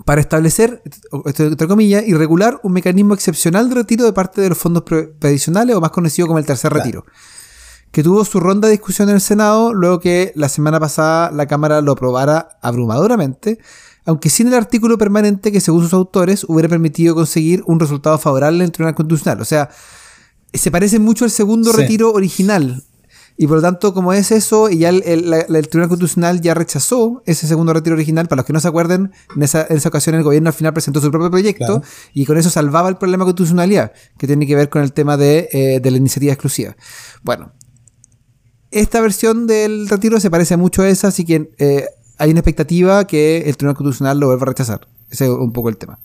para 0.05 0.21
establecer, 0.21 0.83
entre 1.25 1.69
comillas, 1.69 2.05
y 2.07 2.15
regular 2.15 2.61
un 2.63 2.73
mecanismo 2.73 3.15
excepcional 3.15 3.69
de 3.69 3.75
retiro 3.75 4.05
de 4.05 4.13
parte 4.13 4.41
de 4.41 4.49
los 4.49 4.59
fondos 4.59 4.85
previsionales, 4.85 5.77
o 5.77 5.81
más 5.81 5.91
conocido 5.91 6.27
como 6.27 6.39
el 6.39 6.47
tercer 6.47 6.73
retiro, 6.73 7.05
que 7.91 8.03
tuvo 8.03 8.25
su 8.25 8.41
ronda 8.41 8.69
de 8.69 8.73
discusión 8.73 9.09
en 9.09 9.17
el 9.17 9.21
Senado 9.21 9.75
luego 9.75 10.01
que 10.01 10.33
la 10.37 10.49
semana 10.49 10.79
pasada 10.79 11.31
la 11.33 11.47
Cámara 11.47 11.81
lo 11.81 11.93
aprobara 11.93 12.59
abrumadoramente, 12.63 13.59
aunque 14.07 14.31
sin 14.31 14.49
el 14.49 14.55
artículo 14.55 14.97
permanente 14.97 15.53
que 15.53 15.61
según 15.61 15.83
sus 15.83 15.93
autores 15.93 16.45
hubiera 16.49 16.69
permitido 16.69 17.15
conseguir 17.15 17.63
un 17.67 17.81
resultado 17.81 18.19
favorable 18.19 18.59
en 18.59 18.65
el 18.67 18.73
Tribunal 18.73 18.95
Constitucional. 18.95 19.41
O 19.41 19.45
sea, 19.45 19.71
se 20.53 20.71
parece 20.71 20.99
mucho 20.99 21.25
al 21.25 21.31
segundo 21.31 21.73
retiro 21.73 22.13
original. 22.13 22.83
Y 23.41 23.47
por 23.47 23.57
lo 23.57 23.63
tanto, 23.63 23.95
como 23.95 24.13
es 24.13 24.33
eso, 24.33 24.69
y 24.69 24.81
ya 24.81 24.91
el, 24.91 25.01
Tribunal 25.01 25.89
Constitucional 25.89 26.43
ya 26.43 26.53
rechazó 26.53 27.23
ese 27.25 27.47
segundo 27.47 27.73
retiro 27.73 27.97
original, 27.97 28.29
para 28.29 28.41
los 28.41 28.47
que 28.47 28.53
no 28.53 28.61
se 28.61 28.69
acuerden, 28.69 29.13
en 29.35 29.43
esa, 29.43 29.67
ocasión 29.87 30.15
el 30.15 30.23
gobierno 30.23 30.51
al 30.51 30.53
final 30.53 30.75
presentó 30.75 31.01
su 31.01 31.11
propio 31.11 31.31
proyecto 31.31 31.83
y 32.13 32.27
con 32.27 32.37
eso 32.37 32.51
salvaba 32.51 32.91
el 32.91 32.99
problema 32.99 33.25
de 33.25 33.29
constitucionalidad, 33.29 33.93
que 34.19 34.27
tiene 34.27 34.47
que 34.47 34.55
ver 34.57 34.69
con 34.69 34.83
el 34.83 34.93
tema 34.93 35.17
de, 35.17 35.49
eh, 35.53 35.81
de 35.81 35.91
la 35.91 35.97
iniciativa 35.97 36.35
exclusiva. 36.35 36.77
Bueno, 37.23 37.51
esta 38.71 39.01
versión 39.01 39.47
del 39.47 39.89
retiro 39.89 40.21
se 40.21 40.31
parece 40.31 40.59
mucho 40.59 40.83
a 40.83 40.91
esa, 40.91 41.09
así 41.09 41.25
que 41.25 41.51
eh, 41.57 41.87
hay 42.19 42.33
una 42.33 42.41
expectativa 42.41 43.07
que 43.07 43.39
el 43.47 43.57
Tribunal 43.57 43.75
Constitucional 43.75 44.21
lo 44.21 44.27
vuelva 44.27 44.43
a 44.43 44.49
rechazar. 44.49 44.87
Ese 45.09 45.25
es 45.25 45.31
un 45.31 45.55
poco 45.55 45.71
el 45.71 45.79
tema. 45.79 45.99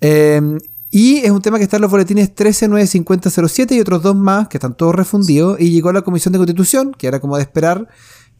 Em, 0.00 0.58
y 0.96 1.16
es 1.24 1.32
un 1.32 1.42
tema 1.42 1.58
que 1.58 1.64
está 1.64 1.78
en 1.78 1.82
los 1.82 1.90
boletines 1.90 2.32
13, 2.32 2.68
9, 2.68 2.86
50, 2.86 3.28
07 3.28 3.74
y 3.74 3.80
otros 3.80 4.00
dos 4.00 4.14
más 4.14 4.46
que 4.46 4.58
están 4.58 4.76
todos 4.76 4.94
refundidos. 4.94 5.58
Y 5.58 5.70
llegó 5.70 5.88
a 5.88 5.92
la 5.92 6.02
Comisión 6.02 6.30
de 6.30 6.38
Constitución, 6.38 6.94
que 6.96 7.08
era 7.08 7.18
como 7.18 7.34
de 7.34 7.42
esperar. 7.42 7.88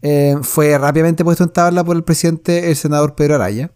Em, 0.03 0.41
fue 0.45 0.79
rápidamente 0.79 1.25
puesto 1.25 1.43
en 1.43 1.51
tabla 1.51 1.83
por 1.83 1.97
el 1.97 2.05
presidente, 2.05 2.71
el 2.71 2.77
senador 2.77 3.17
Pedro 3.17 3.35
Araya. 3.35 3.73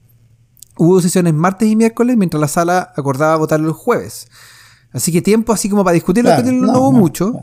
Hubo 0.76 1.00
sesiones 1.00 1.35
martes 1.35 1.68
y 1.68 1.75
miércoles, 1.75 2.16
mientras 2.16 2.40
la 2.40 2.47
sala 2.47 2.92
acordaba 2.97 3.35
votarlo 3.35 3.66
el 3.66 3.75
jueves. 3.75 4.28
Así 4.92 5.11
que 5.11 5.23
tiempo 5.23 5.52
así 5.52 5.68
como 5.68 5.82
para 5.82 5.94
discutirlo, 5.94 6.30
no, 6.40 6.78
hubo 6.78 6.92
mucho. 6.92 7.35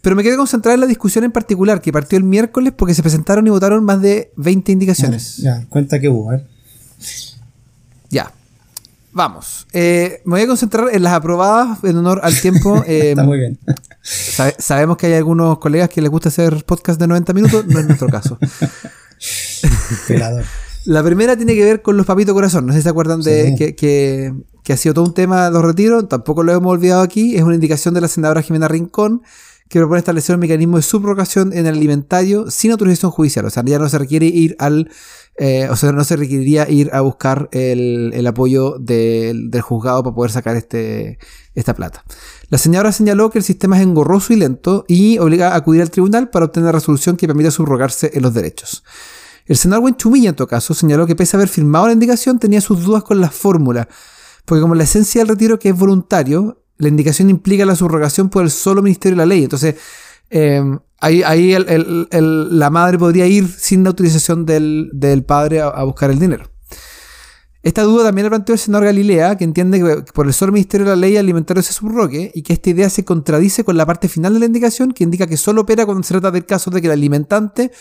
Pero 0.00 0.14
me 0.14 0.22
quedé 0.22 0.36
concentrado 0.36 0.74
en 0.74 0.80
la 0.80 0.86
discusión 0.86 1.24
en 1.24 1.32
particular, 1.32 1.80
que 1.80 1.90
partió 1.90 2.18
el 2.18 2.22
miércoles 2.22 2.72
porque 2.72 2.94
se 2.94 3.02
presentaron 3.02 3.44
y 3.48 3.50
votaron 3.50 3.82
más 3.84 4.00
de 4.00 4.32
20 4.36 4.70
indicaciones. 4.70 5.38
Ya, 5.38 5.66
cuenta 5.68 5.98
que 5.98 6.08
hubo, 6.08 6.32
¿eh? 6.32 6.46
Ya. 8.10 8.32
Vamos. 9.16 9.66
Eh, 9.72 10.20
me 10.26 10.32
voy 10.32 10.42
a 10.42 10.46
concentrar 10.46 10.88
en 10.92 11.02
las 11.02 11.14
aprobadas 11.14 11.82
en 11.84 11.96
honor 11.96 12.20
al 12.22 12.38
tiempo. 12.38 12.84
Eh, 12.86 13.10
Está 13.12 13.22
muy 13.22 13.38
bien. 13.38 13.58
sabemos 14.02 14.98
que 14.98 15.06
hay 15.06 15.14
algunos 15.14 15.58
colegas 15.58 15.88
que 15.88 16.02
les 16.02 16.10
gusta 16.10 16.28
hacer 16.28 16.66
podcast 16.66 17.00
de 17.00 17.06
90 17.06 17.32
minutos, 17.32 17.64
no 17.66 17.80
es 17.80 17.86
nuestro 17.86 18.08
caso. 18.08 18.38
La 20.84 21.02
primera 21.02 21.34
tiene 21.34 21.54
que 21.54 21.64
ver 21.64 21.80
con 21.80 21.96
los 21.96 22.04
papitos 22.04 22.34
corazón. 22.34 22.66
No 22.66 22.74
sé 22.74 22.80
si 22.80 22.82
se 22.82 22.90
acuerdan 22.90 23.22
de 23.22 23.54
que, 23.56 23.74
que, 23.74 24.34
que, 24.62 24.72
ha 24.74 24.76
sido 24.76 24.92
todo 24.92 25.06
un 25.06 25.14
tema 25.14 25.46
de 25.46 25.50
los 25.50 25.64
retiros. 25.64 26.06
Tampoco 26.10 26.42
lo 26.42 26.52
hemos 26.52 26.70
olvidado 26.70 27.00
aquí. 27.00 27.36
Es 27.36 27.42
una 27.42 27.54
indicación 27.54 27.94
de 27.94 28.02
la 28.02 28.08
senadora 28.08 28.42
Jimena 28.42 28.68
Rincón 28.68 29.22
que 29.68 29.78
propone 29.80 29.98
establecer 29.98 30.34
un 30.36 30.40
mecanismo 30.40 30.76
de 30.76 30.82
subrogación 30.82 31.52
en 31.52 31.66
el 31.66 31.74
alimentario 31.74 32.50
sin 32.50 32.70
autorización 32.70 33.10
judicial. 33.10 33.44
O 33.46 33.50
sea, 33.50 33.64
ya 33.66 33.78
no 33.78 33.88
se 33.88 33.98
requiere 33.98 34.26
ir 34.26 34.56
al. 34.58 34.90
Eh, 35.38 35.68
o 35.70 35.76
sea, 35.76 35.92
no 35.92 36.02
se 36.02 36.16
requeriría 36.16 36.68
ir 36.68 36.90
a 36.94 37.02
buscar 37.02 37.48
el, 37.52 38.26
apoyo 38.26 38.78
del, 38.78 39.50
juzgado 39.60 40.02
para 40.02 40.14
poder 40.14 40.30
sacar 40.30 40.56
este, 40.56 41.18
esta 41.54 41.74
plata. 41.74 42.04
La 42.48 42.58
señora 42.58 42.90
señaló 42.90 43.28
que 43.28 43.38
el 43.38 43.44
sistema 43.44 43.76
es 43.76 43.82
engorroso 43.82 44.32
y 44.32 44.36
lento 44.36 44.86
y 44.88 45.18
obliga 45.18 45.52
a 45.52 45.56
acudir 45.56 45.82
al 45.82 45.90
tribunal 45.90 46.30
para 46.30 46.46
obtener 46.46 46.72
resolución 46.72 47.16
que 47.16 47.26
permita 47.26 47.50
subrogarse 47.50 48.12
en 48.14 48.22
los 48.22 48.32
derechos. 48.32 48.82
El 49.46 49.56
senador 49.56 49.84
Wenchumilla, 49.84 50.30
en 50.30 50.36
todo 50.36 50.48
caso, 50.48 50.74
señaló 50.74 51.06
que 51.06 51.14
pese 51.14 51.36
a 51.36 51.38
haber 51.38 51.48
firmado 51.48 51.86
la 51.86 51.92
indicación, 51.92 52.38
tenía 52.38 52.60
sus 52.60 52.82
dudas 52.82 53.04
con 53.04 53.20
la 53.20 53.30
fórmula, 53.30 53.88
porque 54.44 54.62
como 54.62 54.74
la 54.74 54.84
esencia 54.84 55.20
del 55.20 55.28
retiro 55.28 55.58
que 55.58 55.68
es 55.68 55.76
voluntario, 55.76 56.62
la 56.78 56.88
indicación 56.88 57.30
implica 57.30 57.64
la 57.64 57.76
subrogación 57.76 58.28
por 58.28 58.44
el 58.44 58.50
solo 58.50 58.82
Ministerio 58.82 59.16
de 59.16 59.18
la 59.18 59.26
Ley. 59.26 59.44
Entonces, 59.44 59.76
eh, 60.30 60.62
ahí, 61.00 61.54
la 61.60 62.70
madre 62.70 62.98
podría 62.98 63.26
ir 63.26 63.48
sin 63.48 63.84
la 63.84 63.90
autorización 63.90 64.46
del, 64.46 65.24
padre 65.26 65.60
a, 65.60 65.82
buscar 65.84 66.10
el 66.10 66.18
dinero. 66.18 66.50
Esta 67.62 67.82
duda 67.82 68.04
también 68.04 68.26
la 68.26 68.30
planteó 68.30 68.52
el 68.52 68.60
senador 68.60 68.86
Galilea, 68.86 69.36
que 69.36 69.42
entiende 69.42 69.80
que 69.80 70.12
por 70.12 70.26
el 70.26 70.32
solo 70.32 70.52
Ministerio 70.52 70.86
de 70.86 70.90
la 70.90 70.96
Ley 70.96 71.16
alimentario 71.16 71.62
se 71.62 71.72
subrogue 71.72 72.30
y 72.32 72.42
que 72.42 72.52
esta 72.52 72.70
idea 72.70 72.88
se 72.88 73.04
contradice 73.04 73.64
con 73.64 73.76
la 73.76 73.84
parte 73.84 74.08
final 74.08 74.34
de 74.34 74.40
la 74.40 74.46
indicación, 74.46 74.92
que 74.92 75.02
indica 75.02 75.26
que 75.26 75.36
solo 75.36 75.62
opera 75.62 75.84
cuando 75.84 76.04
se 76.04 76.14
trata 76.14 76.30
del 76.30 76.46
caso 76.46 76.70
de 76.70 76.80
que 76.80 76.86
el 76.86 76.92
alimentante 76.92 77.72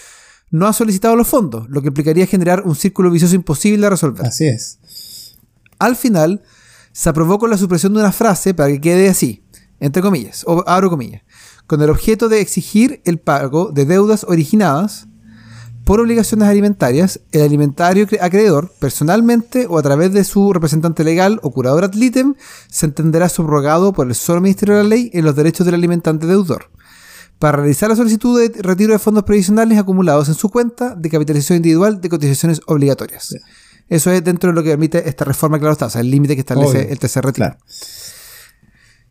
no 0.50 0.68
ha 0.68 0.74
solicitado 0.74 1.16
los 1.16 1.28
fondos, 1.28 1.70
lo 1.70 1.82
que 1.82 1.90
implicaría 1.90 2.26
generar 2.26 2.64
un 2.66 2.76
círculo 2.76 3.12
vicioso 3.12 3.36
imposible 3.36 3.84
de 3.84 3.90
resolver. 3.92 4.26
Así 4.26 4.48
es. 4.48 4.80
Al 5.78 5.96
final, 5.96 6.42
se 6.96 7.10
aprobó 7.10 7.40
con 7.40 7.50
la 7.50 7.58
supresión 7.58 7.94
de 7.94 8.00
una 8.00 8.14
frase 8.14 8.54
para 8.54 8.70
que 8.70 8.80
quede 8.80 9.10
así, 9.10 9.44
entre 9.82 10.02
comillas, 10.02 10.46
o 10.48 10.64
abro 10.66 10.90
comillas, 10.90 11.24
con 11.68 11.82
el 11.82 11.90
objeto 11.90 12.30
de 12.30 12.40
exigir 12.40 13.02
el 13.04 13.20
pago 13.20 13.70
de 13.70 13.84
deudas 13.84 14.24
originadas 14.24 15.10
por 15.84 16.00
obligaciones 16.00 16.48
alimentarias, 16.48 17.20
el 17.34 17.42
alimentario 17.42 18.08
acreedor, 18.22 18.72
personalmente 18.80 19.68
o 19.70 19.78
a 19.78 19.84
través 19.84 20.14
de 20.14 20.24
su 20.24 20.54
representante 20.54 21.04
legal 21.04 21.42
o 21.44 21.52
curador 21.52 21.84
ad 21.84 21.96
litem, 21.96 22.34
se 22.72 22.86
entenderá 22.86 23.28
subrogado 23.28 23.92
por 23.92 24.08
el 24.08 24.16
solo 24.16 24.40
Ministerio 24.40 24.78
de 24.78 24.84
la 24.84 24.90
Ley 24.90 25.12
en 25.14 25.26
los 25.26 25.36
derechos 25.36 25.66
del 25.66 25.76
alimentante 25.76 26.28
deudor, 26.28 26.72
para 27.40 27.58
realizar 27.58 27.90
la 27.90 27.98
solicitud 27.98 28.40
de 28.40 28.62
retiro 28.62 28.94
de 28.94 29.00
fondos 29.00 29.26
previsionales 29.26 29.78
acumulados 29.78 30.30
en 30.30 30.36
su 30.36 30.50
cuenta 30.50 30.96
de 30.96 31.10
capitalización 31.10 31.58
individual 31.58 32.00
de 32.00 32.08
cotizaciones 32.08 32.62
obligatorias. 32.68 33.36
Eso 33.88 34.12
es 34.12 34.24
dentro 34.24 34.50
de 34.50 34.56
lo 34.56 34.64
que 34.64 34.72
permite 34.72 35.08
esta 35.08 35.26
reforma, 35.26 35.60
claro 35.60 35.74
está, 35.74 35.86
o 35.86 35.90
sea, 35.90 36.02
el 36.02 36.10
límite 36.10 36.36
que 36.36 36.42
establece 36.42 36.92
el 36.92 37.00
tercer 37.00 37.24
retiro. 37.24 37.56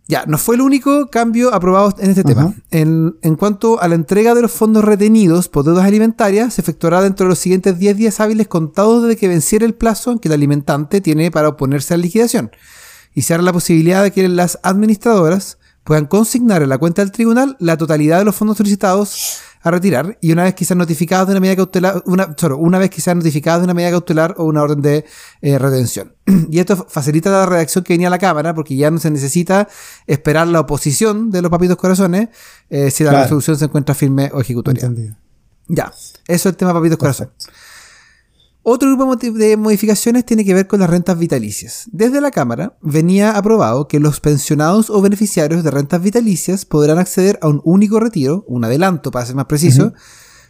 Ya, 0.07 0.25
no 0.27 0.37
fue 0.37 0.57
el 0.57 0.61
único 0.61 1.09
cambio 1.09 1.55
aprobado 1.55 1.95
en 1.99 2.11
este 2.11 2.25
tema. 2.25 2.55
En, 2.71 3.15
cuanto 3.39 3.81
a 3.81 3.89
la 3.89 3.95
entrega 3.95 4.35
de 4.35 4.43
los 4.43 4.53
fondos 4.53 4.85
retenidos 4.85 5.49
por 5.49 5.65
deudas 5.65 5.87
alimentarias, 5.87 6.55
se 6.55 6.61
efectuará 6.61 7.01
dentro 7.01 7.25
de 7.25 7.31
los 7.31 7.39
siguientes 7.39 7.79
10 7.79 7.97
días 7.97 8.21
hábiles 8.21 8.47
contados 8.47 9.03
desde 9.03 9.17
que 9.17 9.29
venciera 9.29 9.65
el 9.65 9.75
plazo 9.75 10.13
en 10.13 10.19
que 10.19 10.29
el 10.29 10.35
alimentante 10.35 11.01
tiene 11.01 11.31
para 11.31 11.49
oponerse 11.49 11.95
a 11.95 11.97
la 11.97 12.03
liquidación. 12.03 12.51
Y 13.15 13.23
se 13.23 13.33
hará 13.33 13.43
la 13.43 13.53
posibilidad 13.53 14.03
de 14.03 14.11
que 14.11 14.29
las 14.29 14.59
administradoras 14.63 15.57
puedan 15.85 16.07
consignar 16.07 16.63
en 16.63 16.69
la 16.69 16.79
cuenta 16.79 17.01
del 17.01 17.13
tribunal 17.13 17.57
la 17.59 17.79
totalidad 17.79 18.19
de 18.19 18.25
los 18.27 18.35
fondos 18.35 18.59
solicitados 18.59 19.39
a 19.65 19.71
retirar 19.71 20.19
y 20.21 20.31
una 20.31 20.45
vez 20.45 20.55
que 20.55 20.67
sean 20.67 20.79
notificados 20.79 21.27
de 21.27 21.33
una 21.33 21.41
medida 21.41 21.57
cautelar, 21.57 22.03
una, 22.05 22.37
una 22.59 22.79
vez 22.79 22.91
que 22.91 23.01
sean 23.01 23.19
notificados 23.19 23.63
de 23.63 23.65
una 23.65 23.75
medida 23.75 23.91
cautelar 23.91 24.35
o 24.37 24.45
una 24.45 24.63
orden 24.63 24.83
de 24.83 25.07
eh, 25.41 25.59
retención. 25.59 26.15
y 26.51 26.59
esto 26.59 26.77
facilita 26.89 27.31
la 27.31 27.47
redacción 27.47 27.83
que 27.83 27.95
venía 27.95 28.09
a 28.09 28.11
la 28.11 28.19
Cámara 28.19 28.55
porque 28.55 28.77
ya 28.77 28.91
no 28.91 28.99
se 28.99 29.11
necesita 29.11 29.67
esperar 30.07 30.49
la 30.49 30.61
oposición 30.61 31.31
de 31.31 31.41
los 31.41 31.51
papitos 31.51 31.79
corazones 31.79 32.29
eh, 32.69 32.91
si 32.91 33.05
la 33.05 33.23
resolución 33.23 33.57
se 33.57 33.65
encuentra 33.65 33.95
firme 33.95 34.31
o 34.35 34.41
ejecutoria. 34.41 34.93
Ya, 35.67 35.87
eso 35.87 36.15
es 36.27 36.47
el 36.47 36.57
tema 36.57 36.75
papitos 36.75 36.99
corazones. 36.99 37.33
Otro 38.67 38.89
grupo 38.97 39.15
de 39.15 39.59
modificaciones 39.59 40.25
tiene 40.25 40.43
que 40.43 40.55
ver 40.55 40.67
con 40.67 40.81
las 40.81 40.89
rentas 40.89 41.19
vitalicias. 41.19 41.85
Desde 41.93 42.23
la 42.23 42.31
Cámara 42.31 42.79
venía 42.81 43.37
aprobado 43.37 43.89
que 43.89 44.01
los 44.01 44.21
pensionados 44.21 44.89
o 44.89 45.03
beneficiarios 45.03 45.63
de 45.63 45.71
rentas 45.71 46.03
vitalicias 46.03 46.65
podrán 46.65 46.99
acceder 46.99 47.39
a 47.43 47.49
un 47.49 47.61
único 47.63 48.01
retiro, 48.01 48.43
un 48.49 48.65
adelanto 48.65 49.11
para 49.11 49.27
ser 49.27 49.37
más 49.37 49.45
preciso, 49.45 49.93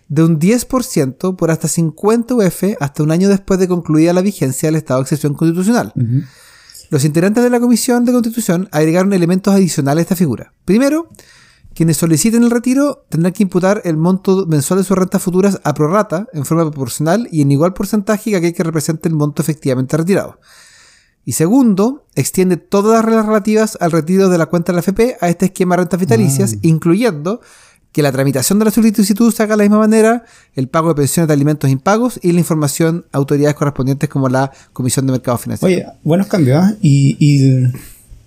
de 0.07 0.23
un 0.23 0.39
10% 0.39 1.35
por 1.35 1.51
hasta 1.51 1.67
50 1.67 2.37
UF 2.37 2.63
hasta 2.79 3.03
un 3.03 3.11
año 3.11 3.29
después 3.29 3.59
de 3.59 3.67
concluida 3.67 4.13
la 4.13 4.23
vigencia 4.23 4.69
del 4.69 4.77
estado 4.77 5.01
de 5.01 5.05
excepción 5.05 5.35
constitucional. 5.35 5.93
Los 6.91 7.05
integrantes 7.05 7.43
de 7.43 7.51
la 7.51 7.59
Comisión 7.59 8.05
de 8.05 8.13
Constitución 8.13 8.69
agregaron 8.71 9.13
elementos 9.13 9.53
adicionales 9.53 10.03
a 10.03 10.05
esta 10.05 10.17
figura. 10.17 10.53
Primero, 10.65 11.09
quienes 11.75 11.97
soliciten 11.97 12.45
el 12.45 12.51
retiro 12.51 13.05
tendrán 13.09 13.33
que 13.33 13.43
imputar 13.43 13.83
el 13.85 13.97
monto 13.97 14.47
mensual 14.47 14.79
de 14.79 14.85
sus 14.85 14.97
rentas 14.97 15.23
futuras 15.23 15.61
a 15.65 15.75
prorata 15.75 16.29
en 16.33 16.45
forma 16.45 16.71
proporcional 16.71 17.29
y 17.31 17.43
en 17.43 17.51
igual 17.51 17.75
porcentaje 17.75 18.31
que 18.31 18.37
aquel 18.37 18.55
que 18.55 18.63
represente 18.63 19.09
el 19.09 19.15
monto 19.15 19.43
efectivamente 19.43 19.97
retirado. 19.97 20.39
Y 21.25 21.33
segundo, 21.33 22.07
extiende 22.15 22.57
todas 22.57 22.97
las 22.97 23.05
reglas 23.05 23.27
relativas 23.27 23.79
al 23.81 23.93
retiro 23.93 24.29
de 24.29 24.39
la 24.39 24.47
cuenta 24.47 24.73
de 24.73 24.77
la 24.77 24.81
FP 24.81 25.17
a 25.21 25.29
este 25.29 25.47
esquema 25.47 25.75
de 25.75 25.83
rentas 25.83 26.01
vitalicias, 26.01 26.55
ah. 26.55 26.59
incluyendo 26.63 27.41
que 27.93 28.03
la 28.03 28.13
tramitación 28.13 28.59
de 28.59 28.67
la 28.67 28.71
solicitud 28.71 29.33
se 29.33 29.43
haga 29.43 29.55
de 29.55 29.59
la 29.59 29.65
misma 29.65 29.79
manera, 29.79 30.25
el 30.55 30.69
pago 30.69 30.89
de 30.89 30.97
pensiones 30.97 31.29
de 31.29 31.35
alimentos 31.35 31.71
impagos 31.71 32.19
y 32.23 32.33
la 32.33 32.41
información 32.41 33.07
a 33.13 33.19
autoridades 33.19 33.55
correspondientes 33.55 34.09
como 34.09 34.29
la 34.29 34.51
Comisión 34.73 35.07
de 35.07 35.13
Mercado 35.13 35.39
Financiero. 35.39 35.75
Oye, 35.75 35.87
buenos 36.03 36.27
cambios, 36.27 36.59
¿ah? 36.59 36.75
¿Y, 36.83 37.17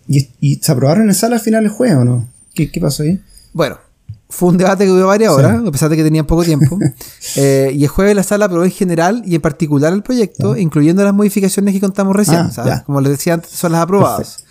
y, 0.10 0.56
se 0.62 0.72
aprobaron 0.72 1.10
en 1.10 1.14
sala 1.14 1.36
al 1.36 1.42
final 1.42 1.64
del 1.64 1.72
juego 1.72 2.02
o 2.02 2.06
no? 2.06 2.28
¿Qué, 2.56 2.72
¿Qué 2.72 2.80
pasó 2.80 3.04
ahí? 3.04 3.22
Bueno, 3.58 3.80
fue 4.30 4.50
un 4.50 4.58
debate 4.58 4.86
que 4.86 4.92
duró 4.92 5.08
varias 5.08 5.34
horas, 5.34 5.66
a 5.66 5.72
pesar 5.72 5.90
de 5.90 5.98
que 5.98 6.04
tenían 6.04 6.26
poco 6.26 6.44
tiempo. 6.44 6.78
Eh, 7.36 7.72
y 7.76 7.84
el 7.84 7.90
jueves 7.90 8.16
la 8.16 8.24
sala 8.24 8.46
aprobó 8.46 8.64
en 8.64 8.72
general 8.72 9.22
y 9.24 9.36
en 9.36 9.42
particular 9.42 9.94
el 9.94 10.02
proyecto, 10.02 10.58
incluyendo 10.58 11.04
las 11.04 11.14
modificaciones 11.14 11.72
que 11.74 11.80
contamos 11.80 12.16
recién. 12.16 12.50
Ah, 12.58 12.84
como 12.84 13.00
les 13.02 13.12
decía 13.12 13.36
antes, 13.36 13.52
son 13.52 13.74
las 13.74 13.82
aprobadas. 13.82 14.44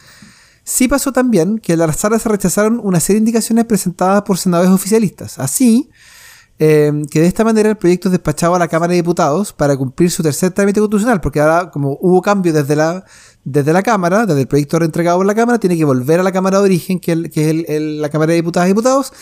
Sí 0.62 0.86
pasó 0.86 1.10
también 1.12 1.58
que 1.58 1.72
en 1.72 1.80
la 1.80 1.92
sala 1.92 2.18
se 2.20 2.28
rechazaron 2.28 2.80
una 2.82 3.00
serie 3.00 3.16
de 3.16 3.22
indicaciones 3.22 3.64
presentadas 3.64 4.22
por 4.22 4.38
senadores 4.38 4.70
oficialistas. 4.70 5.40
Así 5.40 5.90
eh, 6.58 6.92
que 7.10 7.20
de 7.20 7.26
esta 7.26 7.42
manera 7.42 7.70
el 7.70 7.76
proyecto 7.76 8.08
es 8.08 8.12
despachado 8.12 8.54
a 8.54 8.58
la 8.58 8.68
Cámara 8.68 8.90
de 8.90 8.96
Diputados 8.96 9.52
para 9.52 9.76
cumplir 9.76 10.10
su 10.10 10.22
tercer 10.22 10.52
trámite 10.52 10.78
constitucional, 10.78 11.20
porque 11.20 11.40
ahora 11.40 11.70
como 11.70 11.98
hubo 12.00 12.22
cambio 12.22 12.52
desde 12.52 12.76
la, 12.76 13.04
desde 13.46 13.72
la 13.72 13.84
Cámara, 13.84 14.26
desde 14.26 14.40
el 14.40 14.48
proyecto 14.48 14.80
reentregado 14.80 15.18
por 15.18 15.26
la 15.26 15.34
Cámara, 15.34 15.58
tiene 15.58 15.76
que 15.76 15.84
volver 15.84 16.18
a 16.18 16.24
la 16.24 16.32
Cámara 16.32 16.58
de 16.58 16.64
Origen, 16.64 16.98
que, 16.98 17.12
es 17.12 17.80
la 17.80 18.08
Cámara 18.08 18.32
de 18.32 18.36
Diputadas 18.36 18.66
y 18.66 18.70
Diputados, 18.70 19.12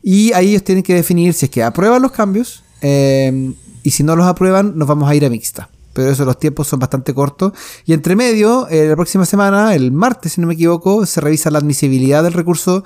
y 0.00 0.32
ahí 0.32 0.50
ellos 0.50 0.62
tienen 0.62 0.84
que 0.84 0.94
definir 0.94 1.34
si 1.34 1.46
es 1.46 1.50
que 1.50 1.64
aprueban 1.64 2.00
los 2.00 2.12
cambios, 2.12 2.62
eh, 2.82 3.52
y 3.82 3.90
si 3.90 4.04
no 4.04 4.14
los 4.14 4.26
aprueban, 4.26 4.78
nos 4.78 4.86
vamos 4.86 5.10
a 5.10 5.14
ir 5.16 5.26
a 5.26 5.28
mixta. 5.28 5.68
pero 5.92 6.08
eso 6.08 6.24
los 6.24 6.38
tiempos 6.38 6.68
son 6.68 6.78
bastante 6.78 7.14
cortos. 7.14 7.52
Y 7.84 7.92
entre 7.92 8.14
medio, 8.16 8.68
eh, 8.68 8.88
la 8.88 8.96
próxima 8.96 9.26
semana, 9.26 9.74
el 9.74 9.90
martes, 9.90 10.34
si 10.34 10.40
no 10.40 10.46
me 10.46 10.54
equivoco, 10.54 11.04
se 11.04 11.20
revisa 11.20 11.50
la 11.50 11.58
admisibilidad 11.58 12.22
del 12.22 12.32
recurso 12.32 12.84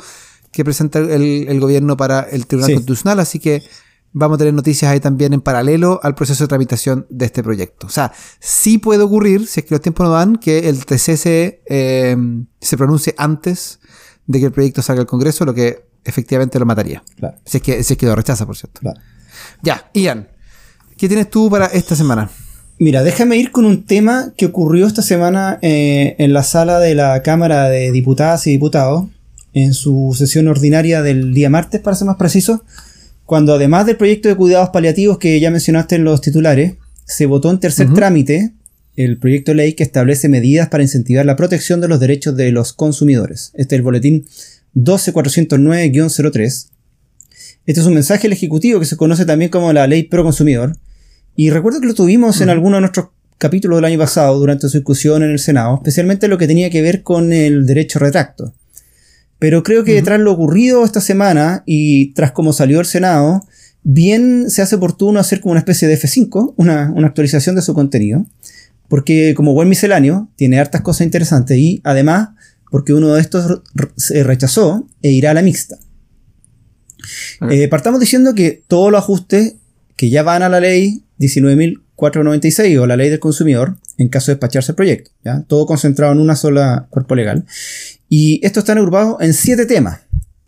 que 0.53 0.65
presenta 0.65 0.99
el, 1.01 1.61
gobierno 1.61 1.99
para 1.99 2.21
el 2.21 2.47
Tribunal 2.47 2.73
Constitucional, 2.73 3.21
así 3.21 3.39
que 3.39 3.63
vamos 4.13 4.37
a 4.37 4.39
tener 4.39 4.55
noticias 4.55 4.91
ahí 4.91 5.01
también 5.01 5.33
en 5.33 5.41
paralelo 5.41 6.01
al 6.03 6.15
proceso 6.15 6.45
de 6.45 6.49
tramitación 6.49 7.07
de 7.11 7.27
este 7.27 7.43
proyecto. 7.43 7.87
O 7.87 7.91
sea, 7.91 8.13
sí 8.41 8.79
puede 8.79 9.03
ocurrir, 9.03 9.47
si 9.47 9.61
es 9.61 9.67
que 9.67 9.75
los 9.75 9.81
tiempos 9.81 10.07
no 10.07 10.13
dan, 10.13 10.37
que 10.37 10.69
el 10.69 10.85
TCC 10.85 11.63
eh, 11.67 12.17
se 12.61 12.77
pronuncie 12.77 13.15
antes 13.19 13.81
de 14.27 14.41
que 14.41 14.47
el 14.47 14.53
proyecto 14.53 14.83
salga 14.83 15.03
al 15.03 15.07
Congreso, 15.07 15.45
lo 15.45 15.55
que 15.55 15.89
efectivamente 16.05 16.59
lo 16.59 16.67
mataría. 16.67 17.03
Si, 17.45 17.59
es 17.59 17.63
que, 17.63 17.83
si 17.83 17.95
es 17.95 17.99
que 17.99 18.07
lo 18.07 18.15
rechaza, 18.15 18.47
por 18.47 18.57
cierto. 18.57 18.81
Ya, 19.63 19.91
Ian, 19.95 20.29
¿qué 20.97 21.09
tienes 21.09 21.31
tú 21.31 21.51
para 21.51 21.67
esta 21.67 21.95
semana? 21.95 22.31
Mira, 22.79 23.03
déjame 23.03 23.37
ir 23.37 23.51
con 23.51 23.65
un 23.65 23.85
tema 23.85 24.33
que 24.37 24.47
ocurrió 24.47 24.87
esta 24.87 25.03
semana 25.03 25.59
eh, 25.63 26.15
en 26.19 26.33
la 26.33 26.45
sala 26.45 26.79
de 26.79 26.95
la 26.95 27.23
Cámara 27.23 27.69
de 27.69 27.91
Diputadas 27.91 28.47
y 28.47 28.53
Diputados, 28.53 29.07
en 29.53 29.75
su 29.75 30.15
sesión 30.17 30.47
ordinaria 30.47 31.03
del 31.03 31.35
día 31.35 31.51
martes, 31.51 31.81
para 31.81 31.97
ser 31.97 32.07
más 32.07 32.17
preciso, 32.17 32.63
cuando 33.29 33.53
además 33.53 33.85
del 33.85 33.99
proyecto 33.99 34.31
de 34.31 34.37
cuidados 34.37 34.71
paliativos 34.71 35.19
que 35.19 35.39
ya 35.39 35.51
mencionaste 35.51 35.97
en 35.97 36.05
los 36.05 36.23
titulares, 36.23 36.77
se 37.05 37.27
votó 37.27 37.51
en 37.51 37.61
tercer 37.61 37.93
trámite 37.93 38.55
el 38.97 39.19
proyecto 39.19 39.51
de 39.51 39.57
ley 39.57 39.75
que 39.75 39.83
establece 39.83 40.31
medidas 40.31 40.71
para 40.71 40.83
incentivar 40.83 41.27
la 41.27 41.37
protección 41.37 41.83
de 41.83 41.89
los 41.89 42.01
derechos 42.01 42.35
de 42.37 42.51
los 42.53 42.73
consumidores. 42.73 43.51
Este 43.53 43.75
es 43.75 43.81
el 43.81 43.83
boletín 43.83 44.25
12409-03. 44.77 46.69
Este 47.67 47.81
es 47.81 47.87
un 47.87 47.93
mensaje 47.93 48.23
del 48.23 48.33
Ejecutivo 48.33 48.81
que 48.81 48.87
se 48.87 48.97
conoce 48.97 49.27
también 49.27 49.51
como 49.51 49.75
la 49.75 49.87
Ley 49.87 50.05
Pro 50.05 50.25
Consumidor. 50.25 50.79
Y 51.37 51.51
recuerdo 51.51 51.83
que 51.83 51.87
lo 51.87 51.95
tuvimos 51.95 52.41
en 52.41 52.49
alguno 52.49 52.77
de 52.77 52.81
nuestros 52.81 53.09
capítulos 53.37 53.77
del 53.77 53.85
año 53.85 53.99
pasado 53.99 54.39
durante 54.39 54.71
su 54.71 54.79
discusión 54.79 55.23
en 55.23 55.33
el 55.33 55.39
Senado, 55.39 55.75
especialmente 55.75 56.29
lo 56.29 56.39
que 56.39 56.47
tenía 56.47 56.71
que 56.71 56.81
ver 56.81 57.03
con 57.03 57.35
el 57.35 57.67
derecho 57.67 57.99
retracto. 57.99 58.55
Pero 59.39 59.63
creo 59.63 59.85
que 59.85 60.01
tras 60.03 60.21
lo 60.21 60.33
ocurrido 60.33 60.85
esta 60.85 61.01
semana 61.01 61.63
y 61.67 62.13
tras 62.15 62.33
cómo 62.33 62.53
salió 62.53 62.81
el 62.81 62.87
Senado, 62.87 63.47
bien 63.83 64.51
se 64.51 64.63
hace 64.63 64.77
oportuno 64.77 65.21
hacer 65.21 65.41
como 65.41 65.53
una 65.53 65.61
especie 65.61 65.87
de 65.87 65.99
F5, 65.99 66.55
una, 66.57 66.93
una 66.95 67.07
actualización 67.07 67.55
de 67.55 67.63
su 67.63 67.75
contenido, 67.75 68.27
porque 68.89 69.35
como 69.37 69.55
buen 69.55 69.69
misceláneo 69.69 70.29
tiene 70.37 70.59
hartas 70.59 70.81
cosas 70.81 71.03
interesantes 71.03 71.57
y 71.57 71.81
además 71.85 72.31
porque 72.71 72.93
uno 72.93 73.15
de 73.15 73.21
estos 73.21 73.63
se 73.97 74.23
rechazó 74.23 74.87
e 75.03 75.11
irá 75.11 75.31
a 75.31 75.35
la 75.35 75.43
mixta. 75.43 75.79
Ah. 77.41 77.49
Eh, 77.51 77.69
partamos 77.69 78.01
diciendo 78.01 78.35
que 78.35 78.63
todos 78.67 78.91
los 78.93 79.01
ajustes 79.01 79.55
que 79.97 80.11
ya 80.11 80.23
van 80.23 80.43
a 80.43 80.49
la 80.49 80.61
ley 80.61 81.05
19.496 81.19 82.79
o 82.81 82.87
la 82.87 82.97
ley 82.97 83.11
del 83.11 83.19
consumidor, 83.19 83.77
en 83.97 84.09
caso 84.09 84.31
de 84.31 84.35
despacharse 84.37 84.73
el 84.73 84.77
proyecto, 84.77 85.11
¿ya? 85.25 85.43
todo 85.43 85.67
concentrado 85.67 86.13
en 86.13 86.21
una 86.21 86.37
sola 86.37 86.87
cuerpo 86.91 87.15
legal. 87.15 87.45
Y 88.09 88.41
estos 88.45 88.63
están 88.63 88.79
agrupados 88.79 89.17
en 89.21 89.35
siete 89.35 89.67
temas. 89.67 90.01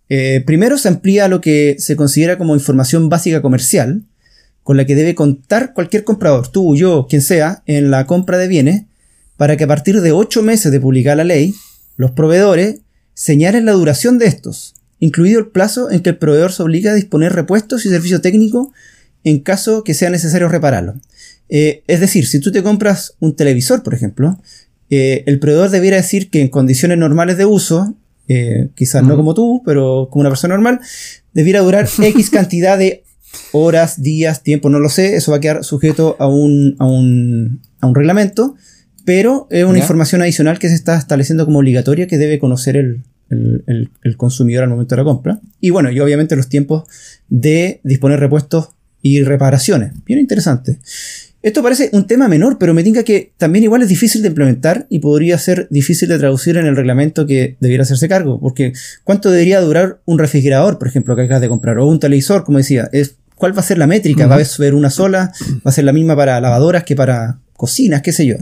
Eh, 0.08 0.42
primero 0.44 0.76
se 0.78 0.88
amplía 0.88 1.28
lo 1.28 1.40
que 1.40 1.76
se 1.78 1.96
considera 1.96 2.36
como 2.36 2.54
información 2.54 3.08
básica 3.08 3.42
comercial, 3.42 4.02
con 4.62 4.76
la 4.76 4.84
que 4.84 4.94
debe 4.94 5.14
contar 5.14 5.72
cualquier 5.72 6.04
comprador, 6.04 6.48
tú, 6.48 6.76
yo, 6.76 7.06
quien 7.08 7.22
sea, 7.22 7.62
en 7.66 7.90
la 7.90 8.06
compra 8.06 8.38
de 8.38 8.48
bienes, 8.48 8.82
para 9.36 9.56
que 9.56 9.64
a 9.64 9.68
partir 9.68 10.00
de 10.00 10.12
ocho 10.12 10.42
meses 10.42 10.70
de 10.70 10.80
publicar 10.80 11.16
la 11.16 11.24
ley, 11.24 11.54
los 11.96 12.10
proveedores 12.10 12.80
señalen 13.14 13.64
la 13.64 13.72
duración 13.72 14.18
de 14.18 14.26
estos, 14.26 14.74
incluido 14.98 15.40
el 15.40 15.48
plazo 15.48 15.90
en 15.90 16.00
que 16.00 16.10
el 16.10 16.18
proveedor 16.18 16.52
se 16.52 16.62
obliga 16.62 16.92
a 16.92 16.94
disponer 16.94 17.32
repuestos 17.32 17.84
y 17.84 17.88
servicio 17.88 18.20
técnico 18.20 18.72
en 19.24 19.40
caso 19.40 19.84
que 19.84 19.94
sea 19.94 20.10
necesario 20.10 20.48
repararlo. 20.48 21.00
Eh, 21.48 21.82
es 21.86 22.00
decir, 22.00 22.26
si 22.26 22.40
tú 22.40 22.52
te 22.52 22.62
compras 22.62 23.14
un 23.18 23.34
televisor, 23.34 23.82
por 23.82 23.94
ejemplo, 23.94 24.40
eh, 24.90 25.24
el 25.26 25.38
proveedor 25.38 25.70
debiera 25.70 25.96
decir 25.96 26.30
que 26.30 26.40
en 26.40 26.48
condiciones 26.48 26.98
normales 26.98 27.36
de 27.38 27.46
uso, 27.46 27.94
eh, 28.28 28.68
quizás 28.74 29.02
no 29.02 29.16
como 29.16 29.34
tú, 29.34 29.62
pero 29.64 30.08
como 30.10 30.20
una 30.20 30.30
persona 30.30 30.54
normal, 30.54 30.80
debiera 31.32 31.60
durar 31.60 31.88
X 32.02 32.30
cantidad 32.30 32.76
de 32.76 33.04
horas, 33.52 34.02
días, 34.02 34.42
tiempo, 34.42 34.68
no 34.70 34.80
lo 34.80 34.88
sé, 34.88 35.16
eso 35.16 35.30
va 35.30 35.38
a 35.38 35.40
quedar 35.40 35.64
sujeto 35.64 36.16
a 36.18 36.26
un, 36.26 36.76
a 36.78 36.86
un, 36.86 37.60
a 37.80 37.86
un 37.86 37.94
reglamento 37.94 38.56
pero 39.04 39.48
es 39.50 39.64
una 39.64 39.78
información 39.78 40.22
adicional 40.22 40.58
que 40.58 40.68
se 40.68 40.74
está 40.74 40.96
estableciendo 40.96 41.44
como 41.44 41.58
obligatoria 41.58 42.06
que 42.06 42.18
debe 42.18 42.38
conocer 42.38 42.76
el, 42.76 43.02
consumidor 44.16 44.64
al 44.64 44.70
momento 44.70 44.94
de 44.94 45.00
la 45.00 45.04
compra. 45.04 45.40
Y 45.60 45.70
bueno, 45.70 45.90
y 45.90 45.98
obviamente 46.00 46.36
los 46.36 46.48
tiempos 46.48 46.84
de 47.28 47.80
disponer 47.82 48.20
repuestos 48.20 48.70
y 49.02 49.22
reparaciones. 49.22 49.92
Bien 50.04 50.20
interesante. 50.20 50.78
Esto 51.42 51.62
parece 51.62 51.88
un 51.92 52.06
tema 52.06 52.28
menor, 52.28 52.58
pero 52.58 52.74
me 52.74 52.82
diga 52.82 53.02
que 53.02 53.32
también 53.38 53.64
igual 53.64 53.82
es 53.82 53.88
difícil 53.88 54.22
de 54.22 54.28
implementar 54.28 54.86
y 54.90 54.98
podría 54.98 55.38
ser 55.38 55.68
difícil 55.70 56.08
de 56.08 56.18
traducir 56.18 56.56
en 56.58 56.66
el 56.66 56.76
reglamento 56.76 57.26
que 57.26 57.56
debiera 57.60 57.82
hacerse 57.82 58.08
cargo. 58.08 58.38
Porque 58.40 58.72
¿cuánto 59.04 59.30
debería 59.30 59.60
durar 59.60 60.00
un 60.04 60.18
refrigerador, 60.18 60.78
por 60.78 60.88
ejemplo, 60.88 61.16
que 61.16 61.22
acabas 61.22 61.40
de 61.40 61.48
comprar? 61.48 61.78
O 61.78 61.86
un 61.86 62.00
televisor, 62.00 62.44
como 62.44 62.58
decía. 62.58 62.88
Es, 62.92 63.16
¿Cuál 63.36 63.56
va 63.56 63.60
a 63.60 63.64
ser 63.64 63.78
la 63.78 63.86
métrica? 63.86 64.26
¿Va 64.26 64.36
a 64.36 64.44
ser 64.44 64.74
una 64.74 64.90
sola? 64.90 65.32
¿Va 65.66 65.70
a 65.70 65.72
ser 65.72 65.84
la 65.84 65.94
misma 65.94 66.14
para 66.14 66.38
lavadoras 66.42 66.84
que 66.84 66.94
para 66.94 67.38
cocinas, 67.60 68.00
qué 68.00 68.10
sé 68.10 68.24
yo. 68.24 68.36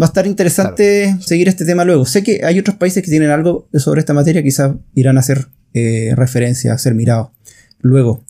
Va 0.00 0.06
a 0.06 0.10
estar 0.10 0.24
interesante 0.24 1.16
seguir 1.20 1.48
este 1.48 1.64
tema 1.64 1.84
luego. 1.84 2.06
Sé 2.06 2.22
que 2.22 2.42
hay 2.44 2.60
otros 2.60 2.76
países 2.76 3.02
que 3.02 3.10
tienen 3.10 3.30
algo 3.30 3.68
sobre 3.74 3.98
esta 3.98 4.14
materia, 4.14 4.40
quizás 4.40 4.70
irán 4.94 5.16
a 5.16 5.20
hacer 5.20 5.48
eh, 5.74 6.12
referencia, 6.14 6.72
a 6.72 6.78
ser 6.78 6.94
mirados 6.94 7.30
luego. 7.80 8.24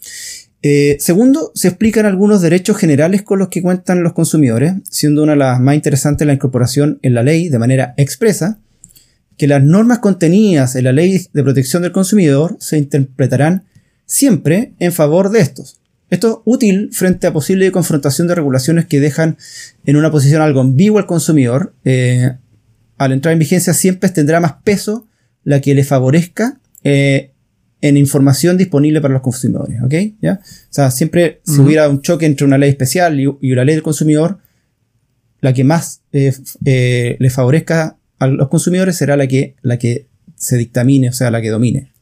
Eh, 0.63 0.97
segundo, 1.01 1.51
se 1.55 1.69
explican 1.69 2.07
algunos 2.07 2.41
derechos 2.41 2.77
generales 2.77 3.23
con 3.23 3.41
los 3.41 3.49
que 3.49 3.63
cuentan 3.63 4.05
los 4.05 4.13
consumidores, 4.13 4.75
siendo 4.89 5.25
una 5.25 5.33
de 5.33 5.39
las 5.39 5.61
más 5.61 5.75
interesantes 5.75 6.27
la 6.27 6.35
incorporación 6.35 7.01
en 7.03 7.15
la 7.15 7.25
ley 7.25 7.49
de 7.49 7.59
manera 7.59 7.95
expresa, 7.97 8.61
que 9.37 9.49
las 9.49 9.63
normas 9.63 9.99
contenidas 9.99 10.77
en 10.77 10.85
la 10.85 10.93
ley 10.93 11.27
de 11.33 11.43
protección 11.43 11.83
del 11.83 11.91
consumidor 11.91 12.57
se 12.61 12.79
interpretarán 12.79 13.65
siempre 14.07 14.75
en 14.79 14.93
favor 14.93 15.31
de 15.31 15.41
estos. 15.41 15.81
Esto 16.11 16.29
es 16.29 16.37
útil 16.45 16.91
frente 16.93 17.27
a 17.27 17.33
posible 17.33 17.73
confrontación 17.73 18.29
de 18.29 18.35
regulaciones 18.35 18.87
que 18.87 19.01
dejan 19.01 19.39
en 19.85 19.97
una 19.97 20.11
posición 20.11 20.43
algo 20.43 20.61
ambigua 20.61 21.01
al 21.01 21.07
consumidor. 21.07 21.75
Eh, 21.85 22.31
al 22.99 23.13
entrar 23.13 23.33
en 23.33 23.39
vigencia 23.39 23.73
siempre 23.73 24.11
tendrá 24.11 24.39
más 24.39 24.53
peso 24.63 25.09
la 25.43 25.61
que 25.61 25.75
le 25.75 25.83
favorezca 25.83 26.61
eh, 26.85 27.32
en 27.83 27.97
información 27.99 28.57
disponible 28.57 29.01
para 29.03 29.13
los 29.13 29.23
consumidores. 29.23 29.83
¿ok? 29.83 29.95
¿Ya? 30.23 30.41
O 30.43 30.73
sea, 30.73 30.91
siempre 30.91 31.43
si 31.45 31.61
hubiera 31.61 31.89
un 31.89 32.01
choque 32.01 32.25
entre 32.25 32.47
una 32.47 32.57
ley 32.57 32.71
especial 32.71 33.21
y, 33.21 33.27
una 33.27 33.65
ley 33.65 33.75
del 33.75 33.83
consumidor, 33.83 34.39
la 35.41 35.53
que 35.53 35.65
más 35.65 36.01
eh, 36.13 37.17
le 37.19 37.31
favorezca 37.31 37.99
a 38.19 38.29
los 38.29 38.49
consumidores 38.49 38.97
será 38.97 39.17
la 39.17 39.27
que, 39.27 39.57
la 39.63 39.79
que 39.79 40.07
se 40.37 40.57
dictamine, 40.57 41.09
o 41.09 41.13
sea, 41.13 41.31
la 41.31 41.43
que 41.43 41.51
domine. 41.51 41.93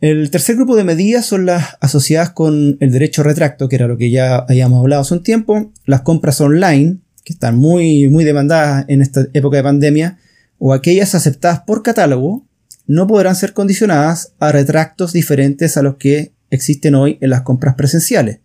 El 0.00 0.30
tercer 0.30 0.56
grupo 0.56 0.76
de 0.76 0.84
medidas 0.84 1.26
son 1.26 1.46
las 1.46 1.76
asociadas 1.80 2.30
con 2.30 2.76
el 2.78 2.92
derecho 2.92 3.22
retracto, 3.22 3.68
que 3.68 3.76
era 3.76 3.88
lo 3.88 3.96
que 3.96 4.10
ya 4.10 4.36
habíamos 4.36 4.80
hablado 4.80 5.02
hace 5.02 5.14
un 5.14 5.22
tiempo, 5.22 5.72
las 5.86 6.02
compras 6.02 6.40
online, 6.40 6.98
que 7.24 7.32
están 7.32 7.56
muy, 7.56 8.08
muy 8.08 8.22
demandadas 8.22 8.84
en 8.88 9.00
esta 9.00 9.26
época 9.32 9.56
de 9.56 9.62
pandemia, 9.62 10.18
o 10.58 10.74
aquellas 10.74 11.14
aceptadas 11.14 11.60
por 11.60 11.82
catálogo, 11.82 12.46
no 12.86 13.06
podrán 13.06 13.36
ser 13.36 13.52
condicionadas 13.52 14.32
a 14.38 14.52
retractos 14.52 15.12
diferentes 15.12 15.76
a 15.76 15.82
los 15.82 15.96
que 15.96 16.32
existen 16.50 16.94
hoy 16.94 17.18
en 17.20 17.30
las 17.30 17.42
compras 17.42 17.74
presenciales, 17.74 18.40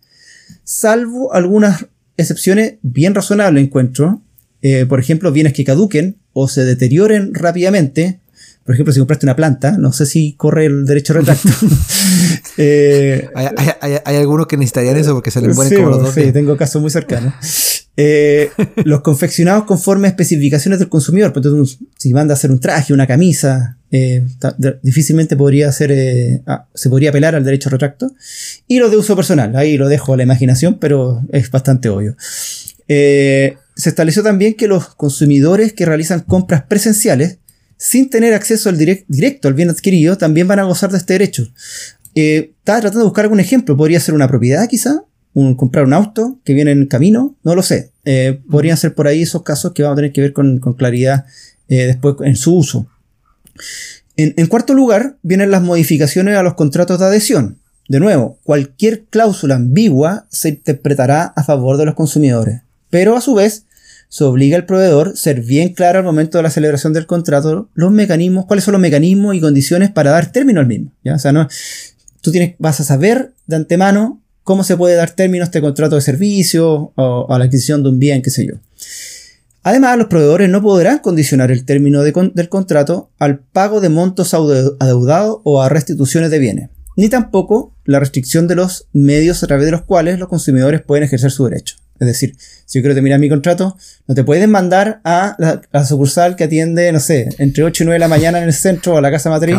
salvo 0.64 1.32
algunas 1.32 1.86
excepciones 2.16 2.74
bien 2.82 3.14
razonables 3.14 3.64
encuentro, 3.64 4.22
eh, 4.62 4.86
por 4.86 5.00
ejemplo, 5.00 5.32
bienes 5.32 5.52
que 5.52 5.64
caduquen 5.64 6.18
o 6.32 6.48
se 6.48 6.64
deterioren 6.64 7.34
rápidamente, 7.34 8.19
por 8.70 8.74
ejemplo, 8.74 8.92
si 8.92 9.00
compraste 9.00 9.26
una 9.26 9.34
planta, 9.34 9.76
no 9.78 9.92
sé 9.92 10.06
si 10.06 10.34
corre 10.34 10.66
el 10.66 10.86
derecho 10.86 11.12
de 11.12 11.20
retracto. 11.20 11.48
Eh, 12.56 13.28
hay, 14.04 14.16
algunos 14.16 14.46
que 14.46 14.58
necesitarían 14.58 14.96
eso 14.96 15.14
porque 15.14 15.30
se 15.30 15.40
les 15.40 15.56
mueren 15.56 15.74
como 15.76 15.90
los 15.90 16.02
dos. 16.02 16.14
Sí, 16.14 16.30
tengo 16.30 16.56
casos 16.58 16.82
muy 16.82 16.90
cercanos. 16.90 17.32
Eh, 17.96 18.50
los 18.84 19.00
confeccionados 19.00 19.64
conforme 19.64 20.08
a 20.08 20.10
especificaciones 20.10 20.78
del 20.78 20.90
consumidor. 20.90 21.32
Pues, 21.32 21.46
entonces, 21.46 21.78
si 21.96 22.12
manda 22.12 22.34
a 22.34 22.36
hacer 22.36 22.50
un 22.50 22.60
traje, 22.60 22.92
una 22.92 23.06
camisa, 23.06 23.78
eh, 23.90 24.26
difícilmente 24.82 25.36
podría 25.36 25.72
ser, 25.72 26.42
ah, 26.46 26.66
se 26.74 26.90
podría 26.90 27.10
apelar 27.10 27.34
al 27.34 27.44
derecho 27.44 27.70
de 27.70 27.74
retracto. 27.74 28.12
Y 28.68 28.78
los 28.78 28.90
de 28.90 28.98
uso 28.98 29.16
personal, 29.16 29.56
ahí 29.56 29.78
lo 29.78 29.88
dejo 29.88 30.12
a 30.12 30.16
la 30.18 30.22
imaginación, 30.22 30.78
pero 30.78 31.22
es 31.32 31.50
bastante 31.50 31.88
obvio. 31.88 32.14
se 32.86 33.56
estableció 33.76 34.22
también 34.22 34.54
que 34.54 34.68
los 34.68 34.94
consumidores 34.94 35.72
que 35.72 35.86
realizan 35.86 36.20
compras 36.20 36.64
presenciales 36.64 37.38
sin 37.80 38.10
tener 38.10 38.34
acceso 38.34 38.68
al 38.68 38.76
directo 38.76 39.48
al 39.48 39.54
bien 39.54 39.70
adquirido, 39.70 40.18
también 40.18 40.46
van 40.46 40.58
a 40.58 40.64
gozar 40.64 40.90
de 40.90 40.98
este 40.98 41.14
derecho. 41.14 41.50
Eh, 42.14 42.52
estaba 42.58 42.80
tratando 42.80 43.00
de 43.00 43.04
buscar 43.06 43.24
algún 43.24 43.40
ejemplo. 43.40 43.74
Podría 43.74 43.98
ser 44.00 44.14
una 44.14 44.28
propiedad, 44.28 44.68
quizá. 44.68 45.02
Un, 45.32 45.54
comprar 45.54 45.86
un 45.86 45.94
auto 45.94 46.38
que 46.44 46.52
viene 46.52 46.72
en 46.72 46.86
camino. 46.86 47.36
No 47.42 47.54
lo 47.54 47.62
sé. 47.62 47.92
Eh, 48.04 48.38
podrían 48.50 48.76
ser 48.76 48.94
por 48.94 49.06
ahí 49.06 49.22
esos 49.22 49.42
casos 49.44 49.72
que 49.72 49.82
vamos 49.82 49.94
a 49.94 49.96
tener 49.96 50.12
que 50.12 50.20
ver 50.20 50.34
con, 50.34 50.58
claridad 50.76 51.24
eh, 51.68 51.86
después 51.86 52.16
en 52.22 52.36
su 52.36 52.54
uso. 52.54 52.86
En, 54.14 54.34
en, 54.36 54.46
cuarto 54.46 54.74
lugar, 54.74 55.16
vienen 55.22 55.50
las 55.50 55.62
modificaciones 55.62 56.36
a 56.36 56.42
los 56.42 56.54
contratos 56.54 56.98
de 56.98 57.06
adhesión. 57.06 57.60
De 57.88 57.98
nuevo, 57.98 58.38
cualquier 58.44 59.04
cláusula 59.04 59.54
ambigua 59.54 60.26
se 60.28 60.50
interpretará 60.50 61.32
a 61.34 61.44
favor 61.44 61.78
de 61.78 61.86
los 61.86 61.94
consumidores. 61.94 62.60
Pero 62.90 63.16
a 63.16 63.22
su 63.22 63.32
vez, 63.32 63.64
se 64.10 64.24
obliga 64.24 64.56
al 64.56 64.66
proveedor 64.66 65.08
a 65.08 65.16
ser 65.16 65.40
bien 65.40 65.72
claro 65.72 66.00
al 66.00 66.04
momento 66.04 66.36
de 66.36 66.42
la 66.42 66.50
celebración 66.50 66.92
del 66.92 67.06
contrato 67.06 67.70
los 67.74 67.92
mecanismos, 67.92 68.44
cuáles 68.44 68.64
son 68.64 68.72
los 68.72 68.80
mecanismos 68.80 69.36
y 69.36 69.40
condiciones 69.40 69.90
para 69.90 70.10
dar 70.10 70.32
término 70.32 70.58
al 70.60 70.66
mismo. 70.66 70.92
¿ya? 71.04 71.14
O 71.14 71.18
sea, 71.18 71.30
no, 71.30 71.48
tú 72.20 72.32
tienes, 72.32 72.56
vas 72.58 72.80
a 72.80 72.84
saber 72.84 73.32
de 73.46 73.56
antemano 73.56 74.20
cómo 74.42 74.64
se 74.64 74.76
puede 74.76 74.96
dar 74.96 75.12
término 75.12 75.44
a 75.44 75.46
este 75.46 75.60
contrato 75.60 75.94
de 75.94 76.02
servicio 76.02 76.92
o 76.96 77.32
a 77.32 77.38
la 77.38 77.44
adquisición 77.44 77.84
de 77.84 77.88
un 77.88 78.00
bien, 78.00 78.20
qué 78.20 78.30
sé 78.30 78.44
yo. 78.44 78.54
Además, 79.62 79.96
los 79.96 80.08
proveedores 80.08 80.50
no 80.50 80.60
podrán 80.60 80.98
condicionar 80.98 81.52
el 81.52 81.64
término 81.64 82.02
del 82.02 82.48
contrato 82.48 83.10
al 83.18 83.38
pago 83.38 83.80
de 83.80 83.90
montos 83.90 84.34
adeudados 84.34 85.38
o 85.44 85.62
a 85.62 85.68
restituciones 85.68 86.32
de 86.32 86.38
bienes, 86.40 86.70
ni 86.96 87.08
tampoco 87.08 87.76
la 87.84 88.00
restricción 88.00 88.48
de 88.48 88.56
los 88.56 88.88
medios 88.92 89.44
a 89.44 89.46
través 89.46 89.66
de 89.66 89.72
los 89.72 89.82
cuales 89.82 90.18
los 90.18 90.28
consumidores 90.28 90.82
pueden 90.82 91.04
ejercer 91.04 91.30
su 91.30 91.44
derecho. 91.44 91.76
Es 92.00 92.06
decir, 92.06 92.34
si 92.64 92.78
yo 92.78 92.82
quiero 92.82 92.94
terminar 92.94 93.20
mi 93.20 93.28
contrato, 93.28 93.76
no 94.06 94.14
te 94.14 94.24
pueden 94.24 94.50
mandar 94.50 95.00
a 95.04 95.36
la, 95.38 95.84
sucursal 95.84 96.34
que 96.34 96.44
atiende, 96.44 96.90
no 96.92 96.98
sé, 96.98 97.28
entre 97.38 97.62
8 97.62 97.82
y 97.82 97.86
9 97.86 97.94
de 97.94 97.98
la 98.00 98.08
mañana 98.08 98.38
en 98.38 98.44
el 98.44 98.54
centro 98.54 98.94
o 98.94 98.96
a 98.96 99.00
la 99.02 99.10
casa 99.10 99.28
matriz, 99.28 99.58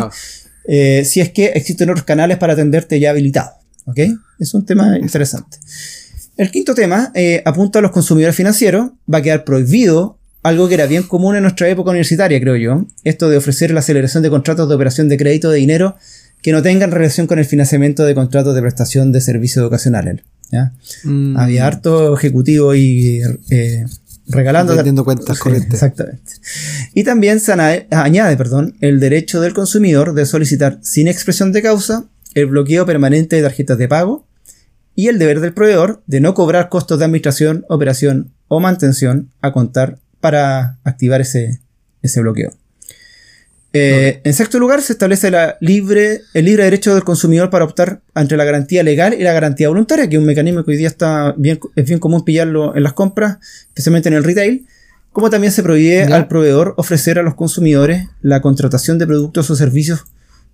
eh, 0.66 1.04
si 1.04 1.20
es 1.20 1.30
que 1.30 1.46
existen 1.46 1.88
otros 1.88 2.04
canales 2.04 2.38
para 2.38 2.54
atenderte 2.54 2.98
ya 2.98 3.10
habilitados. 3.10 3.52
¿Ok? 3.86 3.98
Es 4.38 4.54
un 4.54 4.66
tema 4.66 4.98
interesante. 4.98 5.58
El 6.36 6.50
quinto 6.50 6.74
tema 6.74 7.12
eh, 7.14 7.42
apunta 7.44 7.78
a 7.78 7.82
los 7.82 7.90
consumidores 7.90 8.34
financieros. 8.34 8.90
Va 9.12 9.18
a 9.18 9.22
quedar 9.22 9.44
prohibido 9.44 10.18
algo 10.42 10.68
que 10.68 10.74
era 10.74 10.86
bien 10.86 11.04
común 11.04 11.36
en 11.36 11.42
nuestra 11.42 11.68
época 11.68 11.90
universitaria, 11.90 12.40
creo 12.40 12.56
yo. 12.56 12.86
Esto 13.04 13.28
de 13.28 13.36
ofrecer 13.36 13.70
la 13.70 13.80
aceleración 13.80 14.22
de 14.22 14.30
contratos 14.30 14.68
de 14.68 14.74
operación 14.74 15.08
de 15.08 15.16
crédito 15.16 15.50
de 15.50 15.58
dinero 15.58 15.96
que 16.42 16.52
no 16.52 16.62
tengan 16.62 16.90
relación 16.90 17.26
con 17.26 17.38
el 17.38 17.44
financiamiento 17.44 18.04
de 18.04 18.14
contratos 18.14 18.54
de 18.54 18.60
prestación 18.60 19.12
de 19.12 19.20
servicios 19.20 19.62
educacionales. 19.62 20.22
Mm. 21.04 21.36
Había 21.36 21.66
harto 21.66 22.14
ejecutivo 22.14 22.74
y 22.74 23.22
eh, 23.50 23.84
regalando. 24.28 24.74
cuentas 25.04 25.40
Exactamente. 25.72 26.32
Y 26.94 27.04
también 27.04 27.40
se 27.40 27.52
añade 27.52 28.36
perdón, 28.36 28.76
el 28.80 29.00
derecho 29.00 29.40
del 29.40 29.54
consumidor 29.54 30.14
de 30.14 30.26
solicitar 30.26 30.78
sin 30.82 31.08
expresión 31.08 31.52
de 31.52 31.62
causa 31.62 32.06
el 32.34 32.46
bloqueo 32.46 32.86
permanente 32.86 33.36
de 33.36 33.42
tarjetas 33.42 33.78
de 33.78 33.88
pago 33.88 34.26
y 34.94 35.08
el 35.08 35.18
deber 35.18 35.40
del 35.40 35.54
proveedor 35.54 36.02
de 36.06 36.20
no 36.20 36.34
cobrar 36.34 36.68
costos 36.68 36.98
de 36.98 37.04
administración, 37.04 37.64
operación 37.68 38.32
o 38.48 38.60
mantención 38.60 39.30
a 39.40 39.52
contar 39.52 39.98
para 40.20 40.78
activar 40.84 41.20
ese, 41.20 41.60
ese 42.02 42.20
bloqueo. 42.20 42.52
Eh, 43.72 44.20
en 44.24 44.34
sexto 44.34 44.58
lugar, 44.58 44.82
se 44.82 44.92
establece 44.92 45.30
la 45.30 45.56
libre, 45.60 46.22
el 46.34 46.44
libre 46.44 46.64
derecho 46.64 46.94
del 46.94 47.04
consumidor 47.04 47.48
para 47.48 47.64
optar 47.64 48.02
entre 48.14 48.36
la 48.36 48.44
garantía 48.44 48.82
legal 48.82 49.14
y 49.14 49.22
la 49.22 49.32
garantía 49.32 49.68
voluntaria, 49.68 50.08
que 50.08 50.16
es 50.16 50.20
un 50.20 50.26
mecanismo 50.26 50.64
que 50.64 50.72
hoy 50.72 50.76
día 50.76 50.88
está 50.88 51.34
bien, 51.38 51.58
es 51.74 51.86
bien 51.86 51.98
común 51.98 52.24
pillarlo 52.24 52.76
en 52.76 52.82
las 52.82 52.92
compras, 52.92 53.38
especialmente 53.68 54.08
en 54.08 54.14
el 54.14 54.24
retail, 54.24 54.66
como 55.12 55.30
también 55.30 55.52
se 55.52 55.62
prohíbe 55.62 56.04
al 56.04 56.28
proveedor 56.28 56.74
ofrecer 56.76 57.18
a 57.18 57.22
los 57.22 57.34
consumidores 57.34 58.08
la 58.20 58.40
contratación 58.40 58.98
de 58.98 59.06
productos 59.06 59.50
o 59.50 59.56
servicios 59.56 60.04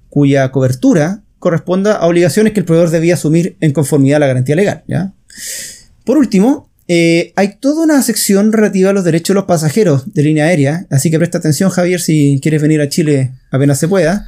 cuya 0.09 0.51
cobertura 0.51 1.23
corresponda 1.39 1.95
a 1.95 2.07
obligaciones 2.07 2.53
que 2.53 2.61
el 2.61 2.67
proveedor 2.67 2.91
debía 2.91 3.15
asumir 3.15 3.57
en 3.61 3.73
conformidad 3.73 4.17
a 4.17 4.21
la 4.21 4.27
garantía 4.27 4.57
legal. 4.57 4.85
¿ya? 4.89 5.13
Por 6.05 6.19
último, 6.19 6.68
eh, 6.89 7.35
hay 7.37 7.57
toda 7.61 7.83
una 7.83 8.01
sección 8.01 8.51
relativa 8.51 8.91
a 8.91 8.93
los 8.95 9.05
derechos 9.05 9.29
de 9.29 9.41
los 9.41 9.45
pasajeros 9.45 10.15
de 10.15 10.23
línea 10.23 10.47
aérea, 10.47 10.87
así 10.91 11.11
que 11.11 11.19
presta 11.19 11.37
atención 11.37 11.69
Javier 11.69 12.01
si 12.01 12.41
quieres 12.43 12.63
venir 12.63 12.81
a 12.81 12.89
Chile 12.89 13.33
apenas 13.51 13.79
se 13.79 13.89
pueda. 13.89 14.27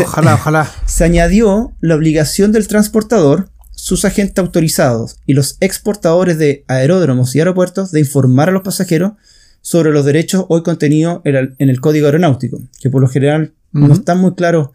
ojalá, 0.00 0.34
ojalá. 0.40 0.70
Se 0.86 1.04
añadió 1.04 1.72
la 1.80 1.94
obligación 1.94 2.50
del 2.50 2.66
transportador, 2.66 3.48
sus 3.70 4.04
agentes 4.04 4.38
autorizados 4.38 5.16
y 5.24 5.34
los 5.34 5.56
exportadores 5.60 6.36
de 6.36 6.64
aeródromos 6.66 7.34
y 7.36 7.38
aeropuertos 7.38 7.92
de 7.92 8.00
informar 8.00 8.48
a 8.48 8.52
los 8.52 8.62
pasajeros 8.62 9.12
sobre 9.60 9.92
los 9.92 10.04
derechos 10.04 10.46
hoy 10.48 10.64
contenidos 10.64 11.20
en 11.24 11.68
el 11.68 11.80
código 11.80 12.06
aeronáutico, 12.06 12.60
que 12.80 12.90
por 12.90 13.00
lo 13.00 13.08
general 13.08 13.52
no 13.70 13.94
están 13.94 14.18
muy 14.18 14.34
claros 14.34 14.70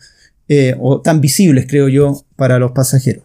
eh, 0.47 0.75
o 0.79 1.01
tan 1.01 1.19
visibles, 1.19 1.67
creo 1.67 1.89
yo, 1.89 2.23
para 2.37 2.57
los 2.57 2.71
pasajeros. 2.71 3.23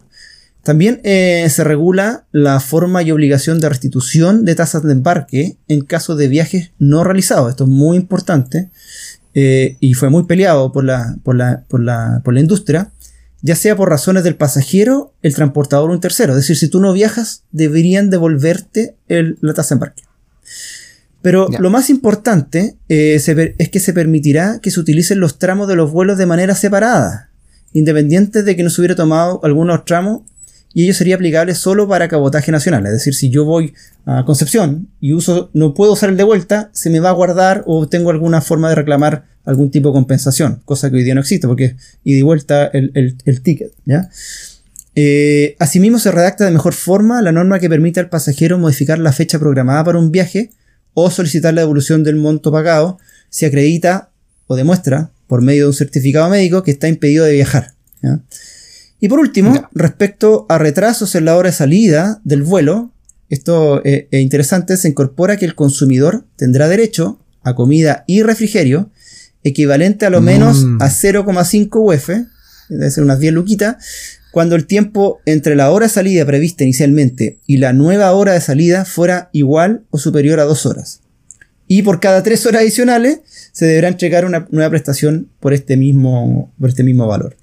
También 0.63 1.01
eh, 1.03 1.45
se 1.49 1.63
regula 1.65 2.25
la 2.31 2.61
forma 2.61 3.03
y 3.03 3.11
obligación 3.11 3.59
de 3.59 3.67
restitución 3.67 4.45
de 4.45 4.55
tasas 4.55 4.83
de 4.83 4.93
embarque 4.93 5.57
en 5.67 5.81
caso 5.81 6.15
de 6.15 6.29
viajes 6.29 6.71
no 6.79 7.03
realizados. 7.03 7.49
Esto 7.49 7.65
es 7.65 7.69
muy 7.69 7.97
importante 7.97 8.71
eh, 9.33 9.75
y 9.81 9.93
fue 9.93 10.09
muy 10.09 10.23
peleado 10.23 10.71
por 10.71 10.85
la, 10.85 11.17
por, 11.21 11.35
la, 11.35 11.65
por, 11.67 11.81
la, 11.81 12.21
por 12.23 12.33
la 12.33 12.39
industria, 12.39 12.91
ya 13.41 13.57
sea 13.57 13.75
por 13.75 13.89
razones 13.89 14.23
del 14.23 14.37
pasajero, 14.37 15.13
el 15.21 15.35
transportador 15.35 15.89
o 15.89 15.93
un 15.93 15.99
tercero. 15.99 16.31
Es 16.31 16.37
decir, 16.37 16.55
si 16.55 16.69
tú 16.69 16.79
no 16.79 16.93
viajas, 16.93 17.43
deberían 17.51 18.09
devolverte 18.09 18.95
la 19.07 19.53
tasa 19.53 19.75
de 19.75 19.79
embarque. 19.79 20.03
Pero 21.21 21.49
lo 21.59 21.69
más 21.69 21.89
importante 21.89 22.77
eh, 22.87 23.15
es 23.15 23.69
que 23.69 23.79
se 23.79 23.93
permitirá 23.93 24.59
que 24.61 24.71
se 24.71 24.79
utilicen 24.79 25.19
los 25.19 25.39
tramos 25.39 25.67
de 25.67 25.75
los 25.75 25.91
vuelos 25.91 26.17
de 26.17 26.25
manera 26.25 26.55
separada, 26.55 27.31
independiente 27.73 28.43
de 28.43 28.55
que 28.55 28.63
no 28.63 28.69
se 28.69 28.79
hubiera 28.79 28.95
tomado 28.95 29.41
algunos 29.43 29.83
tramos, 29.83 30.21
y 30.73 30.83
ello 30.83 30.93
sería 30.93 31.15
aplicable 31.15 31.53
solo 31.55 31.87
para 31.87 32.07
cabotaje 32.07 32.51
nacional. 32.51 32.85
Es 32.85 32.93
decir, 32.93 33.13
si 33.13 33.29
yo 33.29 33.45
voy 33.45 33.73
a 34.05 34.25
Concepción 34.25 34.89
y 34.99 35.13
uso, 35.13 35.49
no 35.53 35.73
puedo 35.73 35.93
usar 35.93 36.09
el 36.09 36.17
de 36.17 36.23
vuelta, 36.23 36.69
se 36.73 36.89
me 36.89 36.99
va 36.99 37.09
a 37.09 37.13
guardar 37.13 37.63
o 37.67 37.87
tengo 37.87 38.09
alguna 38.09 38.41
forma 38.41 38.69
de 38.69 38.75
reclamar 38.75 39.25
algún 39.45 39.71
tipo 39.71 39.89
de 39.89 39.93
compensación, 39.93 40.61
cosa 40.65 40.89
que 40.89 40.97
hoy 40.97 41.03
día 41.03 41.15
no 41.15 41.21
existe 41.21 41.47
porque 41.47 41.75
y 42.03 42.21
vuelta 42.21 42.67
el, 42.67 43.17
ticket. 43.43 43.71
¿ya? 43.85 44.09
Eh, 44.95 45.55
asimismo, 45.59 45.99
se 45.99 46.11
redacta 46.11 46.45
de 46.45 46.51
mejor 46.51 46.73
forma 46.73 47.21
la 47.21 47.31
norma 47.31 47.59
que 47.59 47.69
permite 47.69 47.99
al 47.99 48.09
pasajero 48.09 48.57
modificar 48.57 48.99
la 48.99 49.11
fecha 49.11 49.39
programada 49.39 49.83
para 49.83 49.99
un 49.99 50.11
viaje 50.11 50.51
o 50.93 51.09
solicitar 51.09 51.53
la 51.53 51.61
devolución 51.61 52.03
del 52.03 52.15
monto 52.15 52.51
pagado 52.51 52.99
si 53.29 53.45
acredita 53.45 54.09
o 54.47 54.55
demuestra 54.55 55.11
por 55.27 55.41
medio 55.41 55.63
de 55.63 55.67
un 55.67 55.73
certificado 55.73 56.29
médico 56.29 56.63
que 56.63 56.71
está 56.71 56.87
impedido 56.87 57.25
de 57.25 57.33
viajar. 57.33 57.73
Y 59.03 59.09
por 59.09 59.19
último, 59.19 59.67
respecto 59.73 60.45
a 60.47 60.57
retrasos 60.57 61.13
en 61.15 61.25
la 61.25 61.35
hora 61.35 61.49
de 61.49 61.55
salida 61.57 62.21
del 62.23 62.41
vuelo, 62.41 62.93
esto 63.27 63.83
es 63.83 64.05
interesante, 64.13 64.77
se 64.77 64.87
incorpora 64.87 65.35
que 65.35 65.43
el 65.43 65.55
consumidor 65.55 66.23
tendrá 66.37 66.69
derecho 66.69 67.19
a 67.41 67.53
comida 67.53 68.05
y 68.07 68.23
refrigerio 68.23 68.91
equivalente 69.43 70.05
a 70.05 70.09
lo 70.09 70.21
menos 70.21 70.63
mm. 70.63 70.81
a 70.81 70.85
0,5 70.85 71.95
UF, 71.95 72.11
debe 72.69 72.91
ser 72.91 73.03
unas 73.03 73.19
10 73.19 73.33
luquitas, 73.33 73.75
cuando 74.31 74.55
el 74.55 74.67
tiempo 74.67 75.19
entre 75.25 75.57
la 75.57 75.69
hora 75.71 75.87
de 75.87 75.91
salida 75.91 76.25
prevista 76.25 76.63
inicialmente 76.63 77.39
y 77.45 77.57
la 77.57 77.73
nueva 77.73 78.09
hora 78.13 78.31
de 78.31 78.39
salida 78.39 78.85
fuera 78.85 79.29
igual 79.33 79.83
o 79.89 79.97
superior 79.97 80.39
a 80.39 80.45
dos 80.45 80.65
horas. 80.65 81.01
Y 81.67 81.81
por 81.81 81.99
cada 81.99 82.23
tres 82.23 82.45
horas 82.45 82.61
adicionales 82.61 83.19
se 83.51 83.65
deberá 83.65 83.89
entregar 83.89 84.23
una 84.23 84.47
nueva 84.49 84.69
prestación 84.69 85.27
por 85.41 85.51
este 85.53 85.75
mismo, 85.75 86.53
por 86.57 86.69
este 86.69 86.85
mismo 86.85 87.05
valor. 87.05 87.35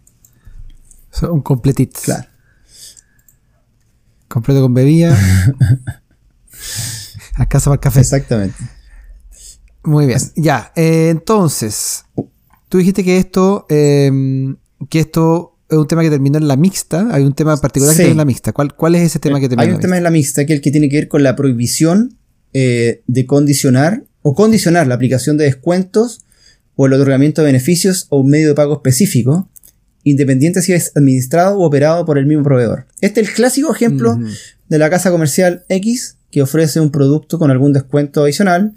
Un 1.23 1.43
completito. 1.43 2.01
Claro. 2.05 2.29
Completo 4.29 4.63
con 4.63 4.75
bebida. 4.75 5.19
a 7.35 7.49
casa 7.49 7.71
para 7.71 7.75
el 7.75 7.81
café. 7.81 8.01
Exactamente. 8.01 8.57
Muy 9.83 10.07
bien. 10.07 10.19
Ya, 10.37 10.73
eh, 10.77 11.09
entonces, 11.11 12.05
tú 12.69 12.79
dijiste 12.79 13.03
que 13.03 13.17
esto, 13.17 13.67
eh, 13.71 14.55
que 14.89 15.01
esto 15.01 15.59
es 15.69 15.79
un 15.79 15.87
tema 15.87 16.03
que 16.03 16.11
terminó 16.11 16.39
en 16.39 16.49
la 16.49 16.57
mixta. 16.57 17.09
Hay 17.13 17.25
un 17.25 17.35
tema 17.35 17.57
particular 17.57 17.95
que 17.95 17.99
terminó 17.99 18.13
en 18.13 18.19
la 18.19 18.25
mixta. 18.25 18.53
¿Cuál, 18.53 18.75
¿Cuál, 18.75 18.97
es 18.97 19.03
ese 19.03 19.19
tema 19.19 19.41
que 19.41 19.49
terminó? 19.49 19.69
Hay 19.69 19.75
un 19.75 19.81
tema 19.81 19.97
en 19.97 20.03
la 20.03 20.11
mixta 20.11 20.45
que 20.45 20.53
es 20.53 20.59
el 20.59 20.63
que 20.63 20.71
tiene 20.71 20.89
que 20.89 20.97
ver 20.97 21.09
con 21.09 21.23
la 21.23 21.37
prohibición 21.37 22.19
eh, 22.53 23.03
de 23.07 23.27
condicionar 23.27 24.05
o 24.23 24.35
condicionar 24.35 24.87
la 24.87 24.97
aplicación 24.97 25.37
de 25.37 25.45
descuentos 25.45 26.25
o 26.77 26.87
el 26.87 26.93
otorgamiento 26.93 27.43
de 27.43 27.47
beneficios 27.47 28.07
o 28.11 28.21
un 28.21 28.31
medio 28.31 28.49
de 28.49 28.55
pago 28.55 28.75
específico, 28.75 29.50
independiente 30.05 30.63
si 30.63 30.73
es 30.73 30.93
administrado 30.95 31.59
o 31.59 31.67
operado 31.67 32.05
por 32.05 32.19
el 32.19 32.27
mismo 32.27 32.45
proveedor. 32.45 32.87
Este 33.01 33.21
es 33.21 33.29
el 33.29 33.35
clásico 33.35 33.75
ejemplo 33.75 34.19
de 34.69 34.79
la 34.79 34.91
casa 34.91 35.11
comercial 35.11 35.65
X 35.69 36.17
que 36.31 36.43
ofrece 36.43 36.81
un 36.81 36.91
producto 36.91 37.39
con 37.39 37.51
algún 37.51 37.73
descuento 37.73 38.23
adicional 38.23 38.75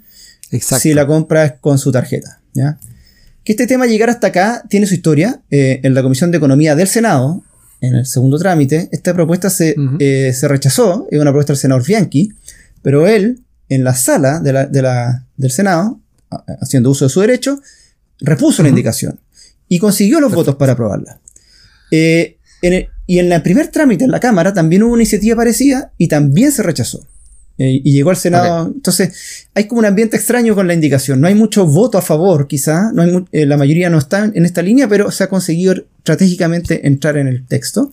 si 0.60 0.94
la 0.94 1.06
compra 1.06 1.44
es 1.44 1.52
con 1.60 1.78
su 1.78 1.92
tarjeta. 1.92 2.40
¿ya? 2.52 2.78
Que 3.44 3.52
este 3.52 3.66
tema 3.66 3.86
llegar 3.86 4.10
hasta 4.10 4.28
acá 4.28 4.64
tiene 4.68 4.86
su 4.86 4.94
historia. 4.94 5.42
Eh, 5.50 5.80
en 5.82 5.94
la 5.94 6.02
Comisión 6.02 6.30
de 6.30 6.38
Economía 6.38 6.74
del 6.74 6.88
Senado, 6.88 7.42
en 7.80 7.94
el 7.94 8.06
segundo 8.06 8.38
trámite, 8.38 8.88
esta 8.92 9.14
propuesta 9.14 9.50
se, 9.50 9.76
eh, 9.98 10.32
se 10.32 10.48
rechazó, 10.48 11.06
es 11.10 11.20
una 11.20 11.30
propuesta 11.30 11.52
del 11.52 11.60
senador 11.60 11.84
Bianchi, 11.84 12.32
pero 12.82 13.06
él, 13.06 13.40
en 13.68 13.84
la 13.84 13.94
sala 13.94 14.40
de 14.40 14.52
la, 14.52 15.26
del 15.36 15.50
Senado, 15.50 16.00
haciendo 16.60 16.90
uso 16.90 17.04
de 17.04 17.10
su 17.10 17.20
derecho, 17.20 17.60
repuso 18.20 18.62
la 18.62 18.68
indicación 18.68 19.18
y 19.74 19.80
consiguió 19.80 20.20
los 20.20 20.32
votos 20.32 20.54
para 20.54 20.74
aprobarla. 20.74 21.18
Eh, 21.90 22.36
y 23.06 23.18
en 23.18 23.32
el 23.32 23.42
primer 23.42 23.68
trámite 23.68 24.04
en 24.04 24.12
la 24.12 24.20
Cámara 24.20 24.54
también 24.54 24.84
hubo 24.84 24.92
una 24.92 25.02
iniciativa 25.02 25.34
parecida 25.34 25.90
y 25.98 26.06
también 26.06 26.52
se 26.52 26.62
rechazó. 26.62 27.04
Eh, 27.58 27.80
y 27.82 27.92
llegó 27.92 28.10
al 28.10 28.16
Senado. 28.16 28.68
Entonces, 28.72 29.48
hay 29.52 29.64
como 29.64 29.80
un 29.80 29.86
ambiente 29.86 30.16
extraño 30.16 30.54
con 30.54 30.68
la 30.68 30.74
indicación. 30.74 31.20
No 31.20 31.26
hay 31.26 31.34
mucho 31.34 31.66
voto 31.66 31.98
a 31.98 32.02
favor, 32.02 32.46
quizá. 32.46 32.92
No 32.92 33.02
hay 33.02 33.24
eh, 33.32 33.46
la 33.46 33.56
mayoría 33.56 33.90
no 33.90 33.98
está 33.98 34.30
en 34.32 34.44
esta 34.44 34.62
línea, 34.62 34.86
pero 34.86 35.10
se 35.10 35.24
ha 35.24 35.28
conseguido 35.28 35.74
estratégicamente 35.98 36.86
entrar 36.86 37.16
en 37.16 37.26
el 37.26 37.44
texto. 37.44 37.92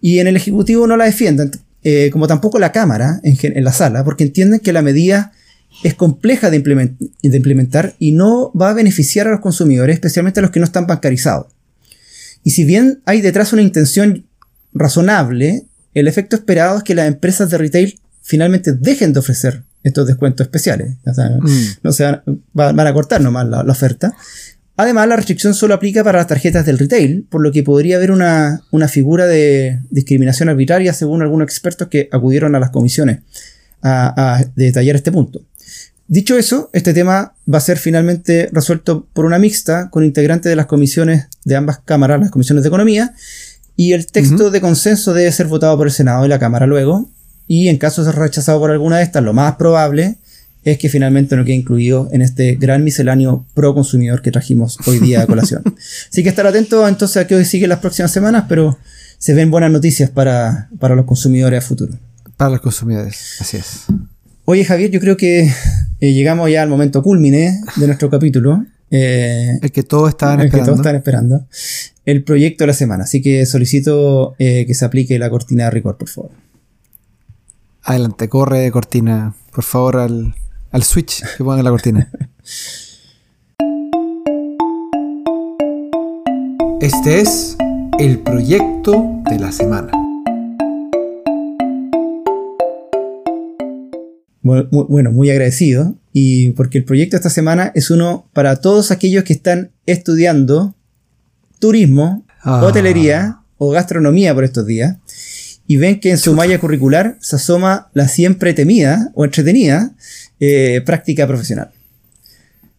Y 0.00 0.20
en 0.20 0.28
el 0.28 0.36
Ejecutivo 0.36 0.86
no 0.86 0.96
la 0.96 1.06
defienden. 1.06 1.50
eh, 1.82 2.10
como 2.12 2.28
tampoco 2.28 2.60
la 2.60 2.70
Cámara 2.70 3.20
en, 3.24 3.64
la 3.64 3.72
sala, 3.72 4.04
porque 4.04 4.22
entienden 4.22 4.60
que 4.60 4.72
la 4.72 4.82
medida 4.82 5.32
es 5.84 5.94
compleja 5.94 6.50
de, 6.50 6.56
implementar 6.56 7.94
y 7.98 8.12
no 8.12 8.52
va 8.52 8.70
a 8.70 8.74
beneficiar 8.74 9.28
a 9.28 9.30
los 9.30 9.40
consumidores, 9.40 9.94
especialmente 9.94 10.40
a 10.40 10.42
los 10.42 10.50
que 10.50 10.60
no 10.60 10.66
están 10.66 10.86
bancarizados. 10.86 11.46
Y 12.42 12.50
si 12.50 12.64
bien 12.64 13.00
hay 13.04 13.20
detrás 13.20 13.52
una 13.52 13.62
intención 13.62 14.26
razonable, 14.72 15.64
el 15.94 16.08
efecto 16.08 16.36
esperado 16.36 16.78
es 16.78 16.84
que 16.84 16.94
las 16.94 17.08
empresas 17.08 17.50
de 17.50 17.58
retail 17.58 18.00
finalmente 18.22 18.72
dejen 18.72 19.12
de 19.12 19.20
ofrecer 19.20 19.64
estos 19.82 20.06
descuentos 20.06 20.46
especiales. 20.46 20.94
Mm. 21.04 21.46
no 21.82 21.92
se 21.92 22.04
van, 22.52 22.80
a 22.80 22.92
cortar 22.92 23.20
nomás 23.20 23.48
la, 23.48 23.60
oferta. 23.62 24.14
Además, 24.76 25.08
la 25.08 25.16
restricción 25.16 25.54
solo 25.54 25.74
aplica 25.74 26.04
para 26.04 26.18
las 26.18 26.28
tarjetas 26.28 26.64
del 26.64 26.78
retail, 26.78 27.26
por 27.28 27.42
lo 27.42 27.50
que 27.50 27.64
podría 27.64 27.96
haber 27.96 28.12
una, 28.12 28.60
figura 28.88 29.26
de 29.26 29.80
discriminación 29.90 30.48
arbitraria 30.48 30.92
según 30.92 31.22
algunos 31.22 31.46
expertos 31.46 31.88
que 31.88 32.08
acudieron 32.12 32.54
a 32.54 32.60
las 32.60 32.70
comisiones 32.70 33.20
a, 33.82 34.44
detallar 34.54 34.96
este 34.96 35.10
punto. 35.10 35.42
Dicho 36.10 36.38
eso, 36.38 36.70
este 36.72 36.94
tema 36.94 37.34
va 37.52 37.58
a 37.58 37.60
ser 37.60 37.76
finalmente 37.78 38.48
resuelto 38.50 39.06
por 39.12 39.26
una 39.26 39.38
mixta 39.38 39.90
con 39.90 40.04
integrantes 40.04 40.48
de 40.48 40.56
las 40.56 40.64
comisiones 40.64 41.26
de 41.44 41.54
ambas 41.54 41.80
cámaras, 41.84 42.18
las 42.18 42.30
comisiones 42.30 42.64
de 42.64 42.68
economía, 42.68 43.14
y 43.76 43.92
el 43.92 44.06
texto 44.06 44.50
de 44.50 44.62
consenso 44.62 45.12
debe 45.12 45.30
ser 45.30 45.48
votado 45.48 45.76
por 45.76 45.86
el 45.86 45.92
Senado 45.92 46.24
y 46.24 46.28
la 46.28 46.38
Cámara 46.38 46.66
luego, 46.66 47.10
y 47.46 47.68
en 47.68 47.76
caso 47.76 48.02
de 48.02 48.10
ser 48.10 48.20
rechazado 48.20 48.58
por 48.58 48.70
alguna 48.70 48.96
de 48.96 49.04
estas, 49.04 49.22
lo 49.22 49.34
más 49.34 49.56
probable 49.56 50.16
es 50.64 50.78
que 50.78 50.88
finalmente 50.88 51.36
no 51.36 51.44
quede 51.44 51.56
incluido 51.56 52.08
en 52.10 52.22
este 52.22 52.56
gran 52.56 52.84
misceláneo 52.84 53.46
pro 53.54 53.74
consumidor 53.74 54.22
que 54.22 54.30
trajimos 54.30 54.78
hoy 54.86 54.98
día 55.00 55.22
a 55.22 55.26
colación. 55.26 55.62
Así 56.10 56.22
que 56.22 56.30
estar 56.30 56.46
atento 56.46 56.88
entonces 56.88 57.18
a 57.18 57.26
qué 57.26 57.34
hoy 57.34 57.44
sigue 57.44 57.68
las 57.68 57.80
próximas 57.80 58.12
semanas, 58.12 58.44
pero 58.48 58.78
se 59.18 59.34
ven 59.34 59.50
buenas 59.50 59.70
noticias 59.70 60.10
para, 60.10 60.68
los 60.80 61.04
consumidores 61.04 61.62
a 61.62 61.66
futuro. 61.66 61.92
Para 62.36 62.52
los 62.52 62.60
consumidores, 62.60 63.36
así 63.40 63.56
es. 63.56 63.84
Oye 64.44 64.64
Javier, 64.64 64.90
yo 64.90 65.00
creo 65.00 65.16
que 65.16 65.52
eh, 66.00 66.12
llegamos 66.12 66.50
ya 66.50 66.62
al 66.62 66.68
momento 66.68 67.02
culmine 67.02 67.60
de 67.76 67.86
nuestro 67.86 68.10
capítulo. 68.10 68.64
Eh, 68.90 69.58
el 69.60 69.72
que 69.72 69.82
todos 69.82 70.10
estaban 70.10 70.40
esperando. 70.40 70.56
El 70.56 70.60
que 70.60 70.66
todos 70.66 70.78
están 70.78 70.96
esperando. 70.96 71.46
El 72.04 72.24
proyecto 72.24 72.64
de 72.64 72.68
la 72.68 72.74
semana. 72.74 73.04
Así 73.04 73.20
que 73.20 73.44
solicito 73.46 74.34
eh, 74.38 74.64
que 74.66 74.74
se 74.74 74.84
aplique 74.84 75.18
la 75.18 75.30
cortina 75.30 75.64
de 75.64 75.70
record, 75.70 75.96
por 75.96 76.08
favor. 76.08 76.30
Adelante, 77.82 78.28
corre 78.28 78.70
cortina, 78.70 79.34
por 79.52 79.64
favor, 79.64 79.96
al, 79.96 80.34
al 80.70 80.82
switch 80.82 81.22
que 81.36 81.44
pongan 81.44 81.64
la 81.64 81.70
cortina. 81.70 82.10
Este 86.80 87.20
es 87.20 87.56
el 87.98 88.20
proyecto 88.20 89.20
de 89.28 89.40
la 89.40 89.50
semana. 89.50 89.97
Bueno, 94.70 95.12
muy 95.12 95.30
agradecido. 95.30 95.94
Y 96.12 96.50
porque 96.50 96.78
el 96.78 96.84
proyecto 96.84 97.12
de 97.12 97.18
esta 97.18 97.30
semana 97.30 97.70
es 97.74 97.90
uno 97.90 98.28
para 98.32 98.56
todos 98.56 98.90
aquellos 98.90 99.24
que 99.24 99.32
están 99.32 99.70
estudiando 99.86 100.74
turismo, 101.58 102.24
ah. 102.42 102.64
hotelería 102.64 103.40
o 103.56 103.70
gastronomía 103.70 104.34
por 104.34 104.44
estos 104.44 104.66
días 104.66 104.96
y 105.68 105.76
ven 105.76 106.00
que 106.00 106.10
en 106.10 106.18
su 106.18 106.34
malla 106.34 106.58
curricular 106.58 107.18
se 107.20 107.36
asoma 107.36 107.90
la 107.92 108.08
siempre 108.08 108.54
temida 108.54 109.10
o 109.14 109.24
entretenida 109.24 109.92
eh, 110.40 110.82
práctica 110.84 111.26
profesional. 111.26 111.70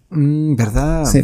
Mm, 0.10 0.56
¿Verdad? 0.56 1.06
Sí. 1.06 1.24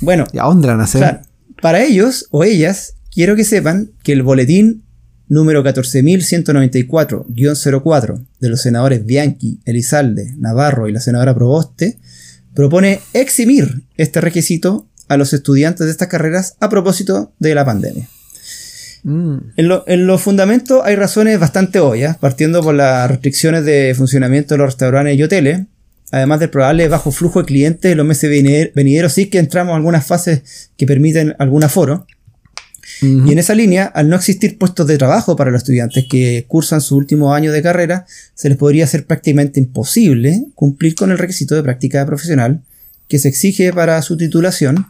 Bueno, 0.00 0.24
¿y 0.32 0.38
a 0.38 0.42
dónde 0.42 0.66
van 0.68 0.80
a 0.80 0.84
hacer? 0.84 1.20
para 1.62 1.82
ellos 1.82 2.26
o 2.30 2.44
ellas, 2.44 2.96
quiero 3.12 3.36
que 3.36 3.44
sepan 3.44 3.92
que 4.02 4.12
el 4.12 4.22
boletín 4.22 4.82
número 5.28 5.64
14.194-04 5.64 8.24
de 8.40 8.48
los 8.48 8.60
senadores 8.60 9.04
Bianchi, 9.04 9.60
Elizalde, 9.64 10.34
Navarro 10.36 10.88
y 10.88 10.92
la 10.92 11.00
senadora 11.00 11.34
Proboste 11.34 11.98
propone 12.54 13.00
eximir 13.12 13.82
este 13.96 14.20
requisito 14.20 14.86
a 15.08 15.16
los 15.16 15.32
estudiantes 15.32 15.86
de 15.86 15.92
estas 15.92 16.08
carreras 16.08 16.56
a 16.60 16.68
propósito 16.68 17.32
de 17.38 17.54
la 17.54 17.64
pandemia. 17.64 18.08
Mm. 19.02 19.36
En, 19.56 20.06
los 20.06 20.22
fundamentos 20.22 20.80
hay 20.84 20.96
razones 20.96 21.38
bastante 21.38 21.78
obvias, 21.78 22.16
partiendo 22.16 22.62
por 22.62 22.74
las 22.74 23.10
restricciones 23.10 23.64
de 23.64 23.94
funcionamiento 23.94 24.54
de 24.54 24.58
los 24.58 24.68
restaurantes 24.68 25.18
y 25.18 25.22
hoteles, 25.22 25.62
además 26.10 26.40
del 26.40 26.50
probable 26.50 26.88
bajo 26.88 27.12
flujo 27.12 27.40
de 27.40 27.46
clientes 27.46 27.92
en 27.92 27.98
los 27.98 28.06
meses 28.06 28.30
venideros, 28.74 29.12
sí 29.12 29.26
que 29.26 29.38
entramos 29.38 29.72
en 29.72 29.76
algunas 29.76 30.06
fases 30.06 30.70
que 30.76 30.86
permiten 30.86 31.34
algún 31.38 31.64
aforo. 31.64 32.06
Y 33.00 33.32
en 33.32 33.38
esa 33.38 33.54
línea, 33.54 33.86
al 33.86 34.08
no 34.08 34.16
existir 34.16 34.58
puestos 34.58 34.86
de 34.86 34.98
trabajo 34.98 35.36
para 35.36 35.50
los 35.50 35.62
estudiantes 35.62 36.04
que 36.08 36.44
cursan 36.48 36.80
su 36.80 36.96
último 36.96 37.34
año 37.34 37.52
de 37.52 37.62
carrera, 37.62 38.06
se 38.34 38.48
les 38.48 38.58
podría 38.58 38.86
ser 38.86 39.06
prácticamente 39.06 39.60
imposible 39.60 40.44
cumplir 40.54 40.94
con 40.94 41.10
el 41.10 41.18
requisito 41.18 41.54
de 41.54 41.62
práctica 41.62 42.04
profesional 42.06 42.62
que 43.08 43.18
se 43.18 43.28
exige 43.28 43.72
para 43.72 44.00
su 44.02 44.16
titulación 44.16 44.86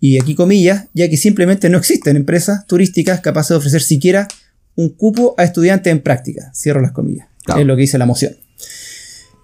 y 0.00 0.20
aquí 0.20 0.34
comillas, 0.34 0.84
ya 0.92 1.08
que 1.08 1.16
simplemente 1.16 1.68
no 1.70 1.78
existen 1.78 2.16
empresas 2.16 2.66
turísticas 2.66 3.20
capaces 3.20 3.50
de 3.50 3.56
ofrecer 3.56 3.82
siquiera 3.82 4.28
un 4.74 4.90
cupo 4.90 5.34
a 5.38 5.44
estudiantes 5.44 5.90
en 5.90 6.00
práctica. 6.00 6.52
Cierro 6.54 6.80
las 6.80 6.92
comillas. 6.92 7.26
Es 7.58 7.64
lo 7.64 7.76
que 7.76 7.82
dice 7.82 7.98
la 7.98 8.06
moción. 8.06 8.36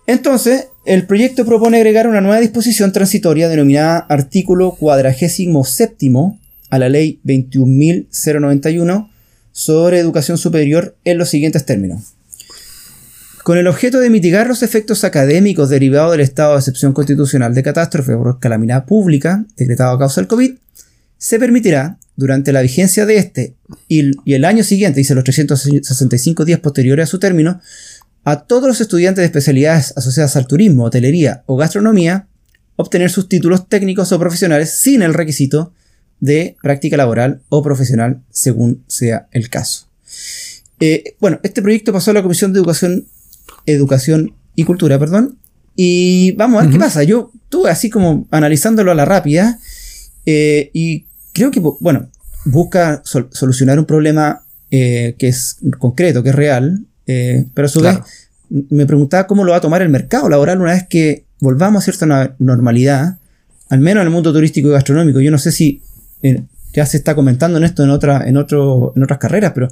Entonces, 0.07 0.67
el 0.85 1.07
proyecto 1.07 1.47
propone 1.47 1.77
agregar 1.77 2.09
una 2.09 2.21
nueva 2.21 2.41
disposición 2.41 2.93
transitoria 2.93 3.49
denominada 3.49 3.99
artículo 3.99 4.73
cuadragésimo 4.73 5.65
séptimo 5.65 6.41
a 6.73 6.79
la 6.79 6.89
ley 6.89 7.21
21.091 7.27 9.11
sobre 9.53 9.99
educación 9.99 10.39
superior 10.39 10.97
en 11.05 11.19
los 11.19 11.29
siguientes 11.29 11.67
términos. 11.67 12.15
Con 13.45 13.59
el 13.59 13.67
objeto 13.67 14.01
de 14.01 14.09
mitigar 14.09 14.47
los 14.47 14.63
efectos 14.63 15.05
académicos 15.05 15.69
derivados 15.69 16.13
del 16.13 16.23
estado 16.23 16.53
de 16.53 16.61
excepción 16.61 16.95
constitucional 16.95 17.55
de 17.55 17.63
catástrofe 17.63 18.17
por 18.17 18.41
calamidad 18.41 18.87
pública 18.87 19.45
decretado 19.55 19.95
a 19.95 19.99
causa 19.99 20.23
del 20.23 20.29
COVID, 20.29 20.53
se 21.19 21.39
permitirá, 21.39 21.99
durante 22.17 22.53
la 22.53 22.63
vigencia 22.63 23.05
de 23.05 23.19
este 23.19 23.55
y, 23.87 24.13
el 24.33 24.45
año 24.47 24.65
siguiente, 24.65 25.01
dice 25.01 25.15
los 25.15 25.25
365 25.25 26.47
días 26.47 26.61
posteriores 26.61 27.05
a 27.05 27.11
su 27.11 27.19
término, 27.19 27.61
a 28.25 28.47
todos 28.47 28.67
los 28.67 28.81
estudiantes 28.81 29.21
de 29.21 29.27
especialidades 29.27 29.93
asociadas 29.95 30.37
al 30.37 30.47
turismo, 30.47 30.85
hotelería 30.85 31.43
o 31.45 31.57
gastronomía, 31.57 32.29
obtener 32.77 33.11
sus 33.11 33.29
títulos 33.29 33.69
técnicos 33.69 34.11
o 34.13 34.19
profesionales 34.19 34.71
sin 34.71 35.03
el 35.03 35.13
requisito 35.13 35.75
de 36.23 36.57
práctica 36.63 36.97
laboral 36.97 37.43
o 37.51 37.63
profesional, 37.63 38.23
según 38.31 38.83
sea 38.87 39.27
el 39.33 39.51
caso. 39.51 39.89
Eh, 40.81 41.17
bueno, 41.21 41.39
este 41.43 41.61
proyecto 41.61 41.93
pasó 41.93 42.13
a 42.13 42.15
la 42.15 42.23
Comisión 42.23 42.55
de 42.55 42.61
Educación 42.61 43.07
educación 43.67 44.35
y 44.55 44.65
cultura, 44.65 44.99
perdón. 44.99 45.39
Y 45.75 46.33
vamos 46.33 46.61
a 46.61 46.65
ver 46.65 46.73
qué 46.73 46.79
pasa. 46.79 47.03
Yo 47.03 47.31
estuve 47.45 47.71
así 47.71 47.89
como 47.91 48.27
analizándolo 48.31 48.91
a 48.91 48.95
la 48.95 49.05
rápida 49.05 49.59
eh, 50.27 50.71
y 50.73 51.07
creo 51.33 51.51
que, 51.51 51.61
bueno, 51.61 52.09
busca 52.45 53.03
solucionar 53.05 53.79
un 53.79 53.87
problema 53.87 54.43
eh, 54.71 55.15
que 55.19 55.29
es 55.29 55.59
concreto, 55.79 56.23
que 56.23 56.31
es 56.31 56.35
real, 56.35 56.85
eh, 57.07 57.47
pero 57.55 57.67
a 57.67 57.69
su 57.69 57.81
vez 57.81 57.99
me 58.49 58.85
preguntaba 58.85 59.27
cómo 59.27 59.45
lo 59.45 59.53
va 59.53 59.59
a 59.59 59.63
tomar 59.63 59.81
el 59.81 59.89
mercado 59.89 60.29
laboral 60.29 60.61
una 60.61 60.73
vez 60.73 60.87
que 60.89 61.25
volvamos 61.41 61.83
a 61.83 61.85
cierta 61.85 62.35
normalidad, 62.39 63.17
al 63.71 63.81
menos 63.81 64.03
en 64.03 64.09
el 64.09 64.13
mundo 64.13 64.33
turístico 64.33 64.69
y 64.69 64.73
gastronómico. 64.73 65.21
Yo 65.21 65.31
no 65.31 65.39
sé 65.39 65.53
si 65.53 65.81
ya 66.73 66.87
se 66.87 66.97
está 66.97 67.15
comentando 67.15 67.59
en 67.59 67.65
esto 67.65 67.85
en, 67.85 67.91
otra, 67.91 68.27
en, 68.27 68.37
otro, 68.37 68.93
en 68.97 69.03
otras 69.03 69.19
carreras, 69.19 69.53
pero 69.55 69.69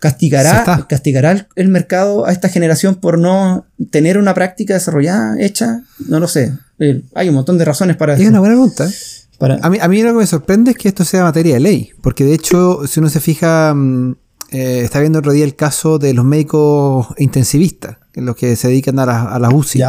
castigará, 0.00 0.86
castigará 0.88 1.46
el, 1.54 1.68
mercado 1.68 2.26
a 2.26 2.32
esta 2.32 2.48
generación 2.48 2.96
por 2.96 3.18
no 3.18 3.66
tener 3.90 4.18
una 4.18 4.34
práctica 4.34 4.74
desarrollada, 4.74 5.36
hecha, 5.40 5.82
no 6.06 6.20
lo 6.20 6.28
sé. 6.28 6.54
Eh, 6.78 7.02
hay 7.14 7.28
un 7.28 7.34
montón 7.34 7.58
de 7.58 7.64
razones 7.64 7.96
para 7.96 8.14
Es 8.14 8.28
una 8.28 8.40
buena 8.40 8.54
pregunta. 8.54 8.86
¿eh? 8.86 9.58
A, 9.62 9.70
mí, 9.70 9.78
a 9.80 9.88
mí 9.88 10.02
lo 10.02 10.12
que 10.12 10.18
me 10.18 10.26
sorprende 10.26 10.72
es 10.72 10.76
que 10.76 10.88
esto 10.88 11.04
sea 11.04 11.22
materia 11.22 11.54
de 11.54 11.60
ley, 11.60 11.90
porque 12.00 12.24
de 12.24 12.34
hecho, 12.34 12.86
si 12.86 13.00
uno 13.00 13.08
se 13.08 13.20
fija, 13.20 13.74
mm, 13.74 14.16
eh, 14.50 14.80
está 14.82 15.00
viendo 15.00 15.18
otro 15.18 15.32
día 15.32 15.44
el 15.44 15.54
caso 15.54 15.98
de 15.98 16.14
los 16.14 16.24
médicos 16.24 17.08
intensivistas, 17.18 17.98
los 18.14 18.34
que 18.34 18.56
se 18.56 18.68
dedican 18.68 18.98
a 18.98 19.06
las 19.06 19.26
a 19.26 19.38
la 19.38 19.50
UCI 19.50 19.82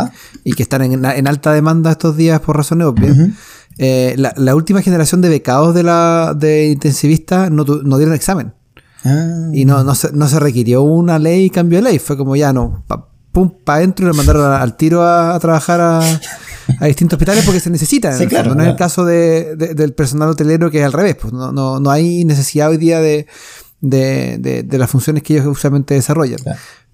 y 0.43 0.53
que 0.53 0.63
están 0.63 0.81
en, 0.83 1.27
alta 1.27 1.53
demanda 1.53 1.91
estos 1.91 2.15
días 2.17 2.41
por 2.41 2.57
razones 2.57 2.85
obvias. 2.85 3.17
La, 3.79 4.55
última 4.55 4.81
generación 4.81 5.21
de 5.21 5.29
becados 5.29 5.73
de 5.73 5.83
la 5.83 6.33
de 6.35 6.67
intensivistas 6.67 7.49
no, 7.49 7.63
no 7.63 7.97
dieron 7.97 8.13
examen. 8.13 8.53
Ah. 9.05 9.49
Y 9.53 9.65
no, 9.65 9.83
no, 9.83 9.95
se, 9.95 10.11
no 10.11 10.27
se 10.27 10.39
requirió 10.39 10.81
una 10.81 11.19
ley 11.19 11.45
y 11.45 11.49
cambio 11.49 11.79
de 11.79 11.83
ley. 11.83 11.99
Fue 11.99 12.17
como 12.17 12.35
ya 12.35 12.51
no, 12.51 12.83
pum, 13.31 13.51
para 13.63 13.77
adentro 13.77 14.05
y 14.05 14.11
le 14.11 14.17
mandaron 14.17 14.51
al 14.51 14.75
tiro 14.75 15.03
a, 15.03 15.37
trabajar 15.39 15.79
a, 15.79 15.99
a, 16.79 16.85
distintos 16.85 17.17
hospitales 17.17 17.45
porque 17.45 17.59
se 17.59 17.69
necesitan. 17.69 18.17
No 18.55 18.63
es 18.63 18.69
el 18.69 18.75
caso 18.75 19.05
de, 19.05 19.55
del 19.55 19.93
personal 19.93 20.29
hotelero 20.29 20.69
que 20.69 20.79
es 20.79 20.85
al 20.85 20.93
revés. 20.93 21.15
Pues 21.15 21.33
no, 21.33 21.51
no, 21.51 21.79
no 21.79 21.91
hay 21.91 22.25
necesidad 22.25 22.69
hoy 22.69 22.77
día 22.77 22.99
de, 22.99 23.27
de, 23.81 24.63
de, 24.63 24.77
las 24.77 24.89
funciones 24.89 25.23
que 25.23 25.33
ellos 25.35 25.47
usualmente 25.47 25.93
desarrollan. 25.93 26.39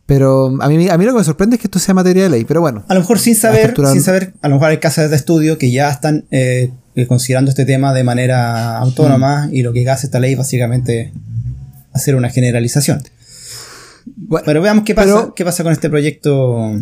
Pero 0.05 0.55
a 0.61 0.69
mí, 0.69 0.87
a 0.87 0.97
mí 0.97 1.05
lo 1.05 1.13
que 1.13 1.17
me 1.19 1.23
sorprende 1.23 1.55
es 1.55 1.61
que 1.61 1.67
esto 1.67 1.79
sea 1.79 1.95
materia 1.95 2.23
de 2.23 2.29
ley, 2.29 2.45
pero 2.45 2.61
bueno. 2.61 2.85
A 2.87 2.93
lo 2.93 2.99
mejor 2.99 3.17
sin 3.17 3.35
saber, 3.35 3.73
sin 3.91 4.03
saber, 4.03 4.33
a 4.41 4.49
lo 4.49 4.55
mejor 4.55 4.69
hay 4.69 4.77
casas 4.77 5.09
de 5.09 5.15
estudio 5.15 5.57
que 5.57 5.71
ya 5.71 5.89
están 5.89 6.25
eh, 6.29 6.71
considerando 7.07 7.49
este 7.49 7.65
tema 7.65 7.91
de 7.93 8.03
manera 8.03 8.77
autónoma 8.77 9.47
mm. 9.47 9.55
y 9.55 9.63
lo 9.63 9.73
que 9.73 9.89
hace 9.89 10.05
esta 10.05 10.19
ley 10.19 10.35
básicamente 10.35 11.11
hacer 11.91 12.15
una 12.15 12.29
generalización. 12.29 13.01
pero 14.45 14.61
veamos 14.61 14.85
qué 14.85 14.93
pasa, 14.93 15.33
qué 15.35 15.43
pasa 15.43 15.63
con 15.63 15.73
este 15.73 15.89
proyecto 15.89 16.79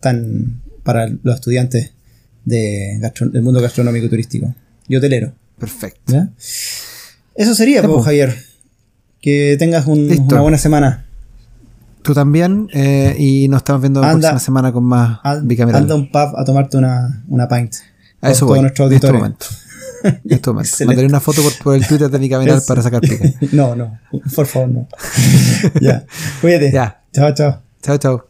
tan 0.00 0.60
para 0.82 1.08
los 1.22 1.34
estudiantes 1.34 1.92
de 2.44 2.98
del 3.32 3.42
mundo 3.42 3.60
gastronómico 3.60 4.06
y 4.06 4.08
turístico 4.10 4.54
y 4.88 4.96
hotelero. 4.96 5.32
Perfecto. 5.58 6.28
Eso 7.34 7.54
sería, 7.54 7.82
pues, 7.82 8.04
Javier. 8.04 8.34
Que 9.20 9.56
tengas 9.58 9.86
una 9.86 10.40
buena 10.40 10.58
semana. 10.58 11.06
Tú 12.02 12.14
también. 12.14 12.68
Eh, 12.72 13.14
y 13.18 13.48
nos 13.48 13.58
estamos 13.58 13.82
viendo 13.82 14.00
la 14.00 14.12
próxima 14.12 14.38
semana 14.38 14.72
con 14.72 14.84
más 14.84 15.20
bicameral. 15.42 15.82
Anda 15.82 15.94
un 15.94 16.10
pub 16.10 16.36
a 16.36 16.44
tomarte 16.44 16.76
una, 16.76 17.24
una 17.28 17.48
pint. 17.48 17.74
A 18.20 18.30
eso 18.30 18.46
voy. 18.46 18.58
En 18.58 18.66
este 18.66 19.12
momento. 19.12 19.46
En 20.04 20.20
este 20.24 20.50
momento. 20.50 20.70
Mandaré 20.86 21.06
una 21.06 21.20
foto 21.20 21.42
por, 21.62 21.74
el 21.74 21.86
Twitter 21.86 22.10
de 22.10 22.18
bicameral 22.18 22.62
para 22.66 22.82
sacar 22.82 23.00
pica. 23.00 23.28
no, 23.52 23.74
no. 23.74 23.98
Por 24.34 24.46
favor, 24.46 24.68
no. 24.68 24.88
ya. 25.80 26.04
Cuídate. 26.40 26.72
Ya. 26.72 27.02
Chao, 27.12 27.34
chao. 27.34 27.62
Chao, 27.82 27.98
chao. 27.98 28.29